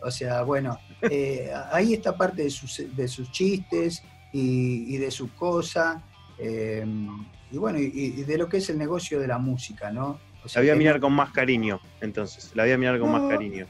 [0.00, 5.34] O sea, bueno, eh, ahí está parte de sus, de sus chistes y, de su
[5.34, 6.00] cosa.
[6.38, 7.08] Em,
[7.54, 10.18] y bueno, y, de lo que es el negocio de la música, ¿no?
[10.52, 13.66] la voy a mirar con más cariño, entonces, la voy a mirar con más cariño.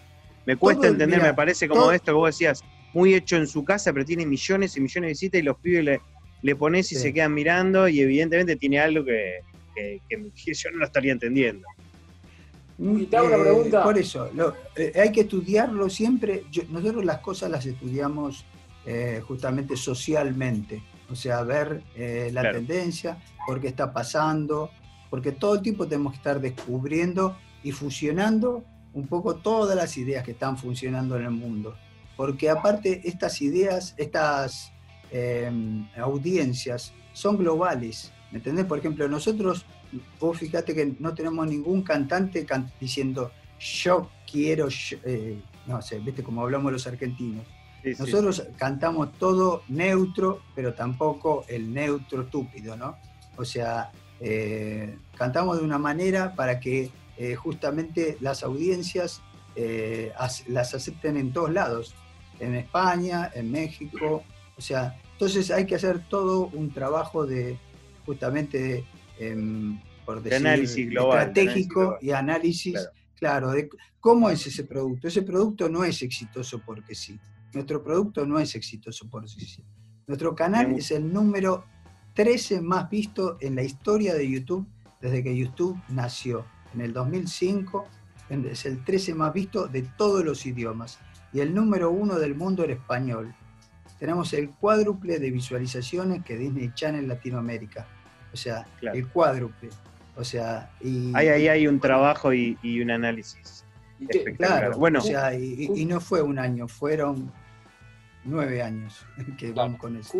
[0.46, 2.62] Me cuesta entender, me parece como esto que vos decías,
[2.94, 5.84] muy hecho en su casa, pero tiene millones y millones de visitas y los pibes
[5.84, 6.00] le,
[6.40, 9.40] le pones y se quedan mirando y evidentemente tiene algo que,
[10.46, 11.68] yo no lo estaría entendiendo.
[12.78, 13.82] Y te hago una eh, pregunta.
[13.84, 14.30] por eso,
[14.76, 16.44] eh, hay que estudiarlo siempre.
[16.70, 18.46] nosotros las cosas las estudiamos
[18.86, 20.82] eh, justamente socialmente
[21.14, 24.68] o sea, ver eh, la tendencia, por qué está pasando,
[25.10, 30.24] porque todo el tiempo tenemos que estar descubriendo y fusionando un poco todas las ideas
[30.24, 31.76] que están funcionando en el mundo.
[32.16, 34.72] Porque aparte estas ideas, estas
[35.12, 38.64] em, audiencias son globales, ¿me entendés?
[38.66, 39.66] Por ejemplo, nosotros,
[40.18, 42.44] vos fíjate que no tenemos ningún cantante
[42.80, 44.66] diciendo yo quiero,
[45.04, 47.46] eh, no sé, viste como hablamos los argentinos
[47.98, 52.96] nosotros cantamos todo neutro, pero tampoco el neutro estúpido, ¿no?
[53.36, 59.20] O sea, eh, cantamos de una manera para que eh, justamente las audiencias
[59.56, 60.12] eh,
[60.48, 61.94] las acepten en todos lados,
[62.40, 64.24] en España, en México,
[64.56, 67.56] o sea, entonces hay que hacer todo un trabajo de
[68.04, 68.84] justamente,
[69.18, 73.68] em, por decir, análisis global, estratégico y análisis, claro, de
[74.00, 75.08] cómo es ese producto.
[75.08, 77.18] Ese producto no es exitoso porque sí.
[77.54, 79.62] Nuestro producto no es exitoso por sí.
[80.06, 81.64] Nuestro canal es el número
[82.14, 84.66] 13 más visto en la historia de YouTube
[85.00, 86.44] desde que YouTube nació.
[86.74, 87.86] En el 2005
[88.30, 90.98] es el 13 más visto de todos los idiomas
[91.32, 93.34] y el número uno del mundo en español.
[93.98, 97.86] Tenemos el cuádruple de visualizaciones que Disney Channel Latinoamérica.
[98.32, 99.70] O sea, el cuádruple.
[100.16, 103.64] O sea, y, ahí, hay un trabajo y, un análisis.
[104.36, 105.00] claro, bueno,
[105.38, 107.32] y, no fue un año, fueron
[108.24, 109.04] nueve años
[109.38, 110.12] que vamos con eso.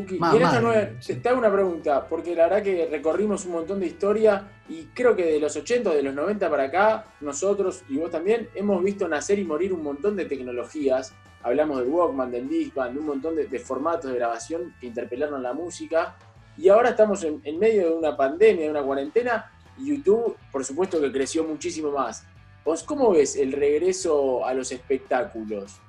[1.16, 5.14] te hago una pregunta, porque la verdad que recorrimos un montón de historia y creo
[5.14, 9.08] que de los 80, de los 90 para acá, nosotros y vos también hemos visto
[9.08, 11.14] nacer y morir un montón de tecnologías.
[11.42, 15.52] Hablamos del Walkman, del Discman, de un montón de, formatos de grabación que interpelaron la
[15.52, 16.16] música.
[16.56, 20.64] Y ahora estamos en, en medio de una pandemia, de una cuarentena, y YouTube, por
[20.64, 22.24] supuesto que creció muchísimo más.
[22.64, 25.80] ¿Vos cómo ves el regreso a los espectáculos?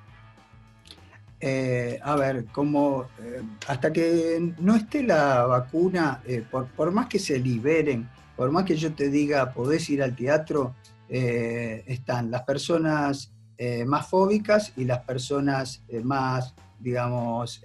[1.38, 7.18] Eh, a ver, como eh, hasta que no esté la vacuna, eh, por, más que
[7.18, 10.74] se liberen, por más que yo te diga, podés ir al teatro,
[11.08, 13.32] están las personas
[13.86, 17.62] más fóbicas y las personas más, digamos,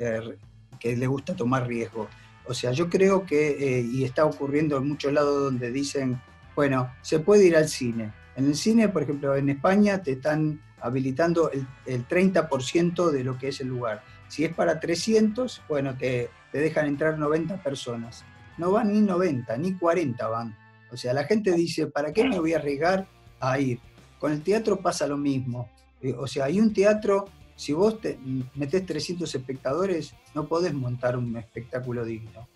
[0.80, 2.08] que les gusta tomar riesgo.
[2.46, 6.22] O sea, yo creo que, y está ocurriendo en muchos lados donde dicen,
[6.56, 8.14] bueno, se puede ir al cine.
[8.36, 13.50] En el cine, por ejemplo, en España te están habilitando el, 30% de lo que
[13.50, 14.04] es el lugar.
[14.28, 18.26] Si es para 300, bueno, te, dejan entrar 90 personas.
[18.58, 20.58] No van ni 90, ni 40 van.
[20.92, 23.08] O sea, la gente dice, ¿para qué me voy a arriesgar
[23.40, 23.80] a ir?
[24.20, 25.70] Con el teatro pasa lo mismo.
[26.02, 27.26] Eh, o sea, hay un teatro,
[27.56, 28.20] si vos te
[28.56, 32.48] metés 300 espectadores, no podés montar un espectáculo digno.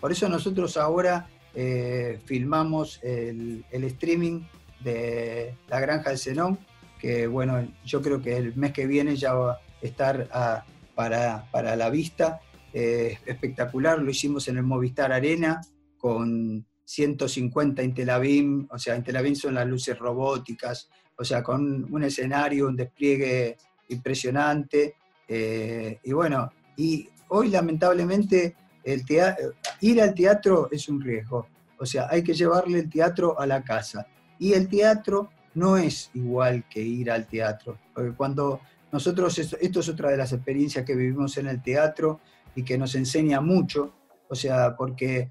[0.00, 4.42] Por eso nosotros ahora eh, filmamos el, el, streaming
[4.82, 6.58] de La Granja del Zenón,
[6.98, 10.64] que bueno, yo creo que el mes que viene ya va a estar ah,
[10.94, 12.40] para, para, la vista.
[12.72, 15.60] Eh, espectacular, lo hicimos en el Movistar Arena
[15.96, 22.66] con 150 Intelabim, o sea, Intelabim son las luces robóticas, o sea, con un escenario,
[22.66, 23.56] un despliegue
[23.88, 24.96] impresionante.
[25.28, 29.04] Eh, y bueno, y hoy lamentablemente el
[29.80, 31.46] ir al teatro es un riesgo,
[31.78, 34.06] o sea, hay que llevarle el teatro a la casa.
[34.40, 38.60] Y el teatro no es igual que ir al teatro, porque cuando
[38.90, 42.20] nosotros, esto, es otra de las experiencias que vivimos en el teatro
[42.54, 43.92] y que nos enseña mucho,
[44.28, 45.30] o sea, porque,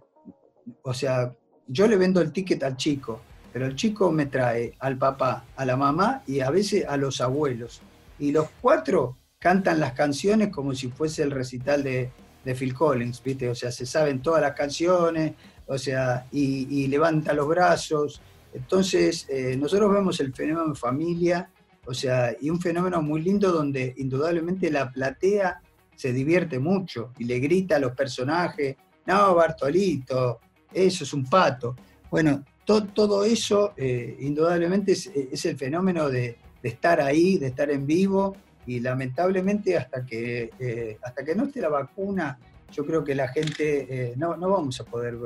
[0.84, 1.34] o sea,
[1.68, 3.20] yo le vendo el ticket al chico,
[3.52, 7.20] pero el chico me trae al papá, a la mamá y a veces a los
[7.20, 7.82] abuelos.
[8.20, 12.12] Y los cuatro cantan las canciones como si fuese el recital de,
[12.46, 13.50] de Phil Collins, ¿viste?
[13.50, 15.34] O sea, se saben todas las canciones,
[15.66, 18.22] o sea, y, y levanta los brazos,
[18.54, 21.50] entonces, eh, nosotros vemos el fenómeno familia,
[21.86, 25.62] o sea, y un fenómeno muy lindo donde indudablemente la platea
[25.96, 28.76] se divierte mucho y le grita a los personajes,
[29.06, 30.40] no, Bartolito,
[30.74, 31.76] eso es un pato.
[32.10, 38.36] Bueno, todo eso eh, indudablemente es, el fenómeno de, estar ahí, de estar en vivo
[38.68, 42.38] y lamentablemente hasta que, eh, hasta que no esté la vacuna,
[42.72, 45.18] yo creo que la gente no, no vamos a poder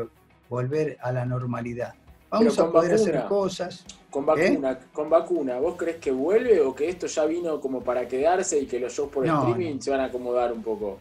[0.47, 1.93] volver a la normalidad.
[2.33, 3.85] Vamos a poder hacer cosas.
[4.09, 4.49] Con ¿eh?
[4.49, 8.59] vacuna, con vacuna, ¿vos crees que vuelve o que esto ya vino como para quedarse
[8.59, 10.97] y que los shows por streaming se van a acomodar un poco?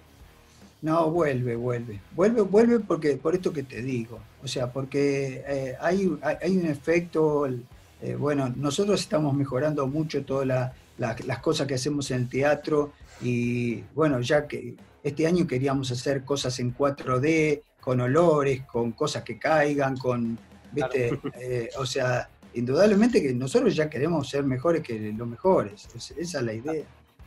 [0.82, 2.00] No, vuelve, vuelve.
[2.14, 4.18] Vuelve, vuelve porque, por esto que te digo.
[4.42, 10.72] O sea, porque eh, hay, hay, un efecto, eh, bueno, nosotros estamos mejorando mucho todas
[10.98, 16.24] las cosas que hacemos en el teatro y bueno, ya que este año queríamos hacer
[16.24, 20.38] cosas en 4D, con olores, con cosas que caigan, con
[20.72, 21.18] ¿viste?
[21.40, 26.44] Eh, o sea, indudablemente que nosotros ya queremos ser mejores que los mejores, esa es
[26.44, 26.84] la idea,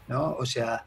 [0.07, 0.35] ¿no?
[0.37, 0.85] O sea,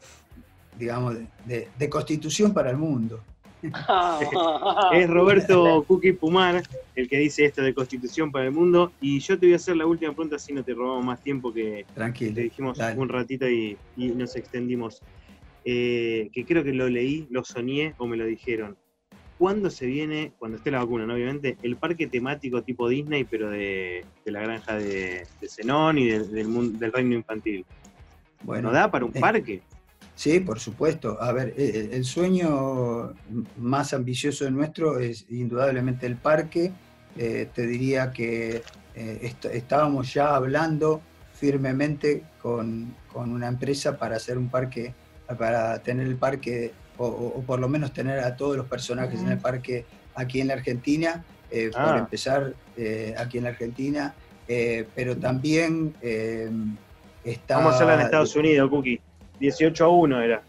[0.77, 3.21] digamos, de, constitución para el mundo.
[4.93, 6.63] es Roberto Cookie Pumar
[6.95, 8.93] el que dice esto de constitución para el mundo.
[9.01, 11.53] Y yo te voy a hacer la última pregunta, si no te robamos más tiempo
[11.53, 15.01] que Tranquilo, te dijimos un ratito y, nos extendimos.
[15.65, 18.77] Eh, que creo que lo leí, lo soñé o me lo dijeron.
[19.39, 24.03] ¿Cuándo se viene, cuando esté la vacuna, obviamente, el parque temático tipo Disney, pero de,
[24.25, 27.65] la granja de, Zenón y del, del reino infantil?
[28.43, 29.61] Bueno, da para un eh, parque?
[30.13, 31.17] Sí, por supuesto.
[31.21, 33.13] A ver, eh, eh, el, sueño
[33.57, 36.73] más ambicioso de nuestro es indudablemente el parque.
[37.15, 38.61] te diría que
[39.53, 41.01] estábamos ya hablando
[41.33, 44.93] firmemente con, con, una empresa para hacer un parque,
[45.37, 49.37] para tener el parque o, por lo menos tener a todos los personajes en el
[49.37, 49.85] parque
[50.15, 51.97] aquí en la Argentina, eh, por ah.
[51.99, 54.13] empezar eh, aquí en la Argentina,
[54.47, 55.95] eh, pero también
[57.23, 57.57] está...
[57.57, 58.99] Vamos a hacerla en Estados Unidos, Cookie.
[59.39, 60.41] 18 a 1 era.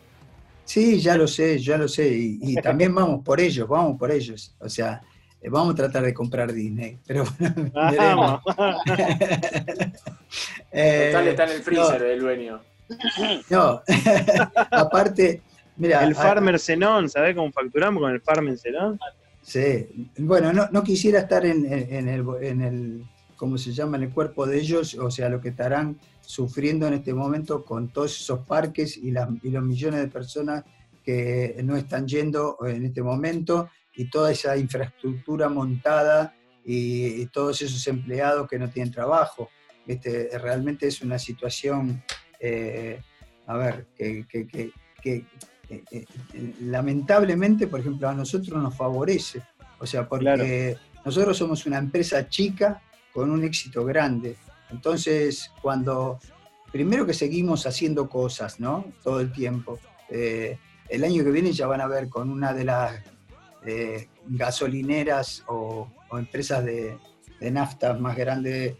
[0.64, 4.54] Sí, ya lo sé, ya lo sé, y, también vamos por ellos, vamos por ellos.
[4.58, 5.00] O sea,
[5.48, 7.70] vamos a tratar de comprar Disney, pero bueno,
[10.70, 12.60] Total está en el freezer del dueño.
[13.48, 13.82] No,
[14.70, 15.42] aparte,
[15.80, 18.98] el Farmer Zenón, ¿sabés cómo facturamos con el Farmer Zenón?
[19.42, 23.04] Sí, bueno, no, quisiera estar en, el, en el,
[23.36, 26.94] ¿cómo se llama?, en el cuerpo de ellos, o sea, lo que estarán sufriendo en
[26.94, 30.64] este momento con todos esos parques y, los millones de personas
[31.02, 37.86] que no están yendo en este momento y toda esa infraestructura montada y, todos esos
[37.86, 39.48] empleados que no tienen trabajo.
[39.86, 42.04] Este, realmente es una situación,
[42.38, 43.00] eh,
[43.46, 45.24] a ver, que, que
[45.70, 46.04] eh, eh,
[46.62, 49.40] lamentablemente, por ejemplo, a nosotros nos favorece.
[49.78, 54.36] O sea, porque nosotros somos una empresa chica con un éxito grande.
[54.70, 56.18] Entonces, cuando,
[56.72, 58.92] primero que seguimos haciendo cosas, ¿no?
[59.02, 59.78] Todo el tiempo.
[60.08, 60.58] eh,
[60.88, 63.00] el año que viene ya van a ver con una de las
[64.26, 66.98] gasolineras o, empresas de,
[67.40, 68.74] nafta más grandes,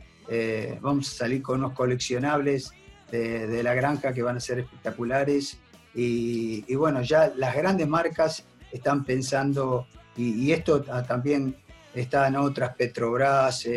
[0.81, 2.73] vamos a salir con unos coleccionables
[3.13, 5.61] de, la granja que van a ser espectaculares.
[5.95, 9.87] Y, bueno, ya las grandes marcas están pensando,
[10.17, 11.57] y, esto también
[11.95, 13.69] está en otras, Petrobras,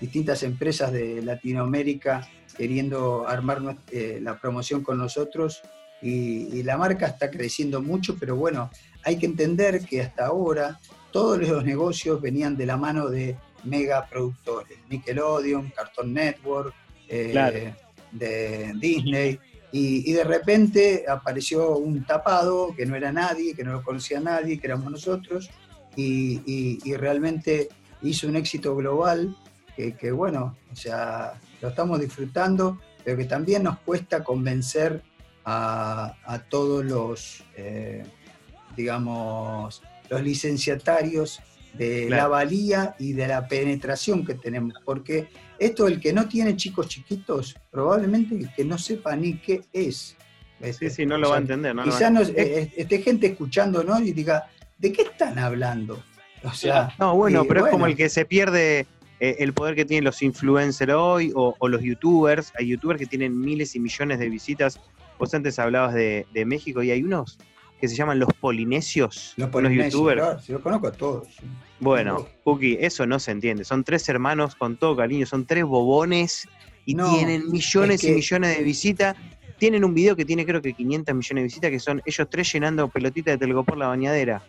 [0.00, 3.60] distintas empresas de Latinoamérica queriendo armar
[3.92, 5.62] la promoción con nosotros
[6.00, 8.70] y, la marca está creciendo mucho, pero bueno,
[9.04, 10.78] hay que entender que hasta ahora
[11.10, 16.74] todos los negocios venían de la mano de mega productores, Nickelodeon, Cartoon Network,
[17.08, 17.74] eh,
[18.12, 19.38] de Disney,
[19.70, 24.58] y, de repente apareció un tapado que no era nadie, que no lo conocía nadie,
[24.58, 25.50] que éramos nosotros,
[25.96, 27.68] y, realmente
[28.02, 29.36] hizo un éxito global
[29.76, 35.02] que, que, bueno, o sea, lo estamos disfrutando, pero que también nos cuesta convencer
[35.50, 38.04] a, todos los, eh,
[38.76, 41.40] digamos, los licenciatarios
[41.72, 46.56] de la valía y de la penetración que tenemos, porque esto el que no tiene
[46.56, 50.16] chicos chiquitos, probablemente el que no sepa ni qué es.
[50.78, 51.74] Sí, sí, no lo va a entender.
[51.74, 54.00] No quizá eh, esté gente escuchando ¿no?
[54.00, 56.02] y diga, ¿de qué están hablando?
[56.42, 58.86] O sea, no, bueno, pero es como el que se pierde
[59.20, 62.52] eh, el poder que tienen los influencers hoy o, o, los youtubers.
[62.58, 64.80] Hay youtubers que tienen miles y millones de visitas
[65.18, 67.38] Vos antes hablabas de, México y hay unos
[67.80, 70.46] que se llaman los polinesios, los, polinesios, youtubers.
[70.46, 71.28] yo conozco a todos.
[71.80, 73.64] Bueno, Puki, eso no se entiende.
[73.64, 76.48] Son tres hermanos con todo cariño, son tres bobones
[76.84, 79.16] y tienen millones y millones de visitas.
[79.58, 82.52] Tienen un video que tiene creo que 500 millones de visitas, que son ellos tres
[82.52, 84.42] llenando pelotitas de telgopor la bañadera.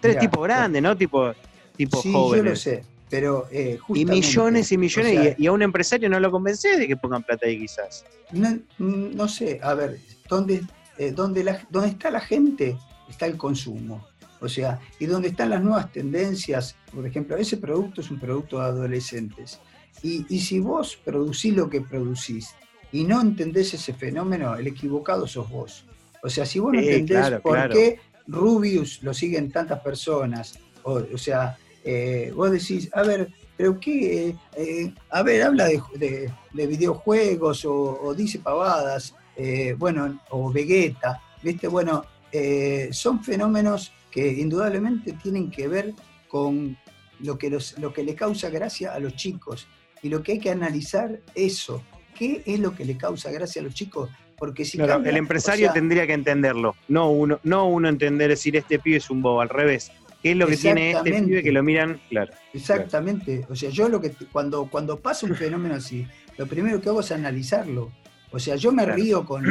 [0.00, 0.96] Tres tipos grandes, ¿no?
[0.96, 1.32] Tipo,
[1.76, 6.08] tipo sí, Yo lo sé, pero eh, Y millones y millones, y, a un empresario
[6.08, 8.04] no lo convence de que pongan plata ahí quizás.
[8.32, 10.62] No, no sé, a ver, donde,
[10.98, 12.76] eh, donde, la, donde está la gente,
[13.08, 14.06] está el consumo.
[14.44, 18.58] O sea, y donde están las nuevas tendencias, por ejemplo, ese producto es un producto
[18.58, 19.60] de adolescentes.
[20.02, 22.50] Y, y si vos producís lo que producís
[22.92, 25.84] y no entendés ese fenómeno, el equivocado sos vos.
[26.22, 31.18] O sea, si vos no entendés por qué Rubius lo siguen tantas personas, o, o
[31.18, 37.64] sea, eh, vos decís, a ver, pero qué, eh, a ver, habla de, de, videojuegos
[37.64, 41.68] o, o, dice pavadas, eh, bueno, o Vegeta, ¿viste?
[41.68, 45.92] Bueno, eh, son fenómenos que indudablemente tienen que ver
[46.28, 46.78] con
[47.18, 49.66] lo que, lo que le causa gracia a los chicos.
[50.02, 51.82] Y lo que hay que analizar eso.
[52.16, 54.08] ¿Qué es lo que le causa gracia a los chicos?
[54.38, 58.98] Porque si el empresario tendría que entenderlo, no uno, no uno entender decir este pibe
[58.98, 59.90] es un bobo, al revés.
[60.22, 62.00] ¿Qué es lo que tiene este pibe que lo miran?
[62.08, 62.32] Claro.
[62.52, 63.44] Exactamente.
[63.48, 66.06] O sea, yo lo que cuando, cuando pasa un fenómeno así,
[66.38, 67.90] lo primero que hago es analizarlo.
[68.30, 69.44] O sea, yo me río con,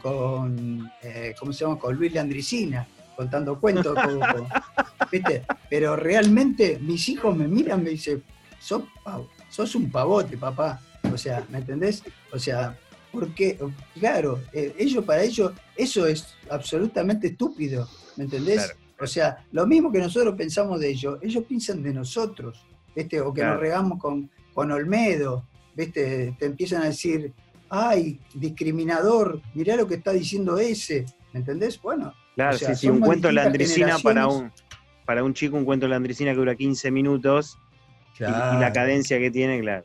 [0.00, 1.78] con, eh, ¿cómo se llama?
[1.78, 2.84] Con Luis Landricina,
[3.16, 3.96] contando cuentos,
[5.10, 5.44] ¿viste?
[5.68, 8.22] Pero realmente mis hijos me miran me dicen,
[8.58, 8.84] sos,
[9.48, 10.80] sos un pavote, papá.
[11.12, 12.02] O sea, ¿me entendés?
[12.32, 12.78] O sea,
[13.10, 13.58] porque,
[13.98, 18.74] claro, eh, ellos para ellos eso es absolutamente estúpido, ¿me entendés?
[18.98, 23.20] O sea, lo mismo que nosotros pensamos de ellos, ellos piensan de nosotros, ¿viste?
[23.20, 25.44] O que nos regamos con, con Olmedo,
[25.74, 26.34] ¿viste?
[26.38, 27.32] Te empiezan a decir,
[27.68, 31.80] ay, discriminador, mirá lo que está diciendo ese, ¿me entendés?
[31.82, 32.14] Bueno.
[32.34, 34.50] Claro, sí, sí, un cuento de la Andricina para un,
[35.04, 37.58] para un chico, un cuento de la Andricina que dura 15 minutos
[38.18, 39.84] y, la cadencia que tiene, claro.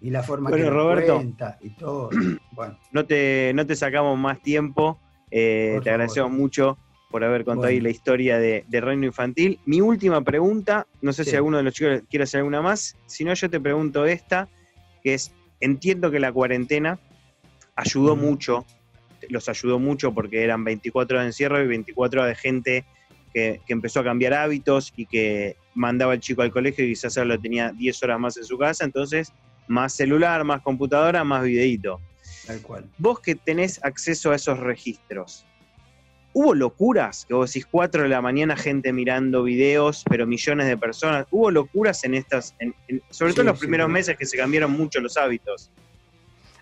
[0.00, 2.10] Y la forma que Roberto, cuenta y todo.
[2.52, 2.76] Bueno.
[2.90, 4.98] No, te, no te sacamos más tiempo,
[5.30, 6.76] eh, te agradecemos mucho
[7.08, 9.60] por haber contado ahí la historia de, Reino Infantil.
[9.64, 13.24] Mi última pregunta, no sé si alguno de los chicos quiere hacer alguna más, si
[13.24, 14.48] no yo te pregunto esta,
[15.02, 16.98] que es, entiendo que la cuarentena
[17.76, 18.66] ayudó mucho,
[19.28, 22.84] los ayudó mucho porque eran 24 horas de encierro y 24 horas de gente
[23.32, 27.36] que, empezó a cambiar hábitos y que mandaba al chico al colegio y quizás ahora
[27.36, 29.32] lo tenía 10 horas más en su casa, entonces
[29.66, 32.00] más celular, más computadora, más videíto.
[32.46, 32.84] Tal cual.
[32.96, 35.44] Vos que tenés acceso a esos registros,
[36.32, 37.26] ¿hubo locuras?
[37.26, 41.26] Que vos decís 4 de la mañana gente mirando videos, pero millones de personas.
[41.30, 42.54] ¿Hubo locuras en estas,
[43.10, 45.70] sobre todo en los primeros meses que se cambiaron mucho los hábitos?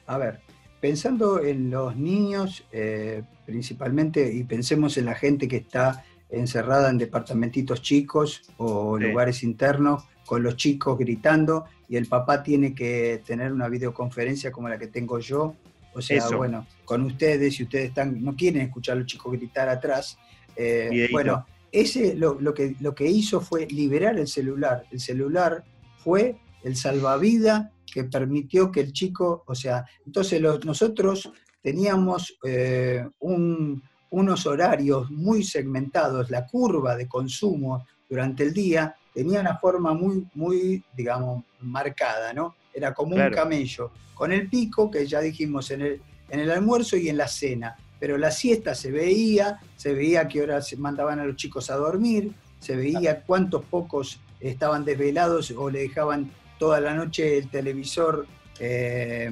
[0.07, 0.41] A ver,
[0.81, 6.99] pensando en los niños eh, principalmente y pensemos en la gente que está encerrada en
[6.99, 13.53] departamentitos chicos o lugares internos con los chicos gritando y el papá tiene que tener
[13.53, 15.55] una videoconferencia como la que tengo yo.
[15.95, 19.69] O sea, bueno, con ustedes, y ustedes están, no quieren escuchar a los chicos gritar
[19.69, 20.19] atrás.
[20.55, 24.85] Eh, bueno, ese lo, que, lo que hizo fue liberar el celular.
[24.91, 25.65] El celular
[25.99, 31.31] fue el salvavidas que permitió que el chico, o sea, entonces nosotros
[31.63, 39.41] teníamos eh, un, unos horarios muy segmentados, la curva de consumo durante el día tenía
[39.41, 42.55] una forma muy, muy, digamos, marcada, ¿no?
[42.75, 46.99] Era como un camello, con el pico que ya dijimos en el, en el almuerzo
[46.99, 47.79] y en la cena.
[47.99, 52.35] Pero la siesta se veía, se veía qué horas mandaban a los chicos a dormir,
[52.59, 58.27] se veía cuántos pocos estaban desvelados o le dejaban toda la noche el televisor
[58.59, 59.31] eh,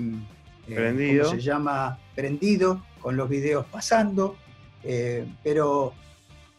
[0.68, 1.30] eh, prendido.
[1.30, 1.98] se llama?
[2.14, 4.36] Prendido, con los videos pasando.
[4.82, 5.94] Eh, pero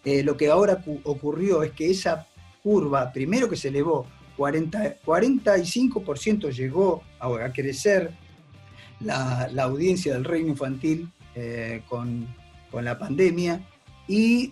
[0.03, 2.27] lo que ahora ocurrió es que esa
[2.61, 4.05] curva, primero que se elevó,
[4.37, 8.11] 40, 45% llegó a, crecer
[8.99, 11.09] la, audiencia del reino infantil
[11.87, 12.27] con,
[12.73, 13.61] la pandemia
[14.07, 14.51] y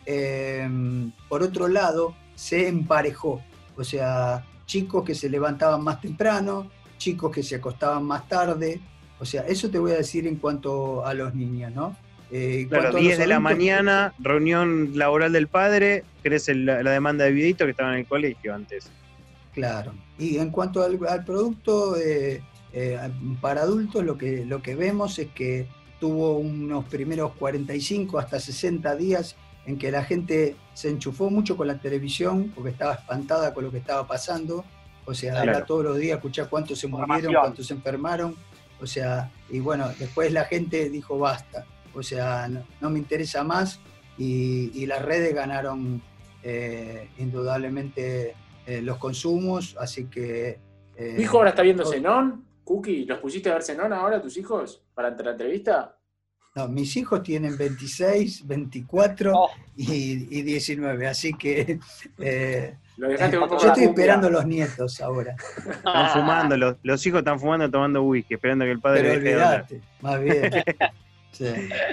[1.29, 3.43] por otro lado se emparejó,
[3.75, 8.79] o sea, chicos que se levantaban más temprano, chicos que se acostaban más tarde.
[9.19, 11.95] O sea, eso te voy a decir en cuanto a los niños, ¿no?
[12.31, 17.65] Eh, claro, 10 de la mañana, reunión laboral del padre, crece la, demanda de vidito
[17.65, 18.89] que estaba en el colegio antes.
[19.53, 19.93] Claro.
[20.17, 22.41] Y en cuanto al, producto eh,
[22.73, 22.97] eh,
[23.39, 25.67] para adultos, lo que, lo que vemos es que
[25.99, 29.35] tuvo unos primeros 45 hasta 60 días
[29.65, 33.71] en que la gente se enchufó mucho con la televisión porque estaba espantada con lo
[33.71, 34.65] que estaba pasando.
[35.05, 38.35] O sea, era todos los días escuchar cuántos se murieron, cuántos se enfermaron.
[38.81, 41.65] O sea, y bueno, después la gente dijo basta.
[41.93, 42.49] O sea,
[42.81, 43.79] no, me interesa más
[44.17, 46.01] y, las redes ganaron
[46.41, 48.35] eh, indudablemente
[48.65, 50.59] eh, los consumos, así que...
[50.95, 52.45] Eh, hijo ahora está viendo Zenón?
[52.63, 55.97] Cookie, ¿los pusiste a ver Zenón ahora tus hijos para la entrevista?
[56.55, 59.33] No, mis hijos tienen 26, 24
[59.75, 61.79] y, 19, así que
[62.19, 65.35] eh, yo estoy esperando los nietos ahora.
[65.57, 69.01] Están fumando, los, hijos están fumando tomando whisky, esperando que el padre...
[69.01, 70.51] Pero olvidate, más bien.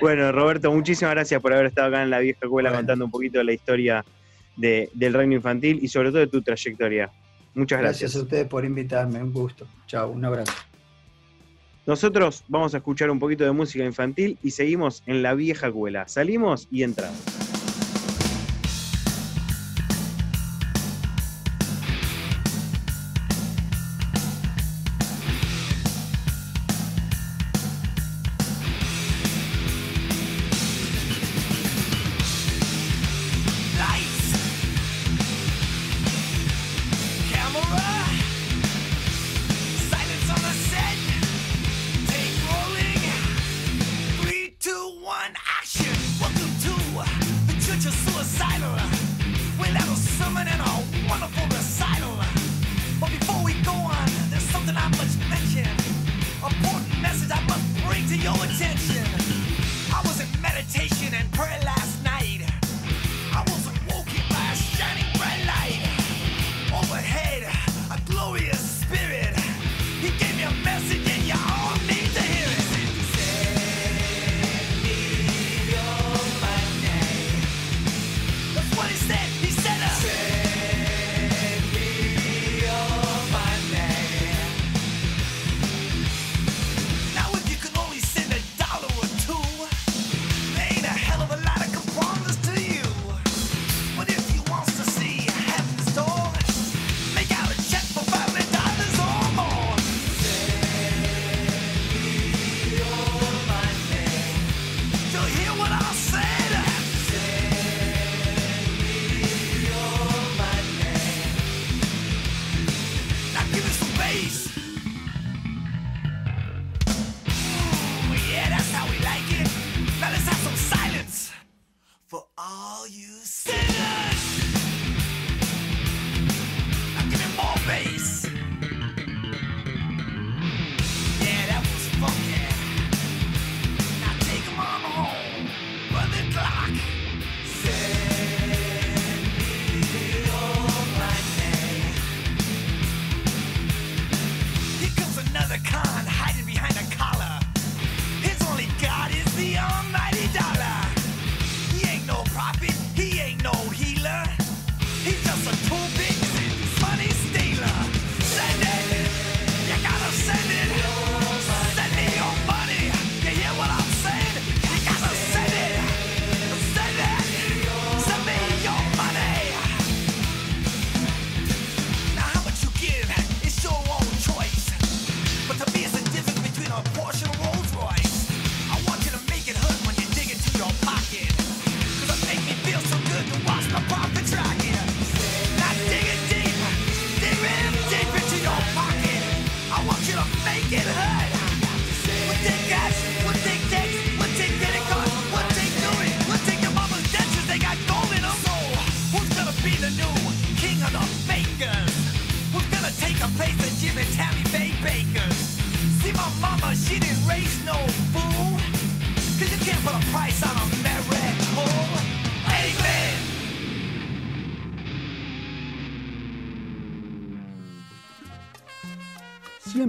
[0.02, 3.38] Bueno, Roberto, muchísimas gracias por haber estado acá en la vieja escuela contando un poquito
[3.38, 4.04] de la historia
[4.54, 7.10] del reino infantil y sobre todo de tu trayectoria.
[7.54, 8.00] Muchas gracias.
[8.02, 9.66] Gracias a ustedes por invitarme, un gusto.
[9.86, 10.52] Chao, un abrazo.
[11.86, 16.06] Nosotros vamos a escuchar un poquito de música infantil y seguimos en la vieja escuela.
[16.08, 17.49] Salimos y entramos.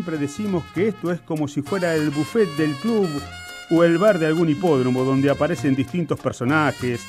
[0.02, 3.07] Siempre decimos que esto es como si fuera el buffet del club
[3.69, 7.02] o el bar de algún hipódromo donde aparecen distintos personajes,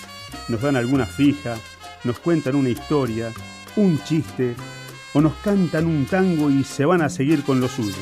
[0.48, 1.56] nos dan alguna fija,
[2.04, 3.32] nos cuentan una historia,
[3.76, 4.54] un chiste
[5.14, 7.96] o nos cantan un tango y se van a seguir con lo suyo.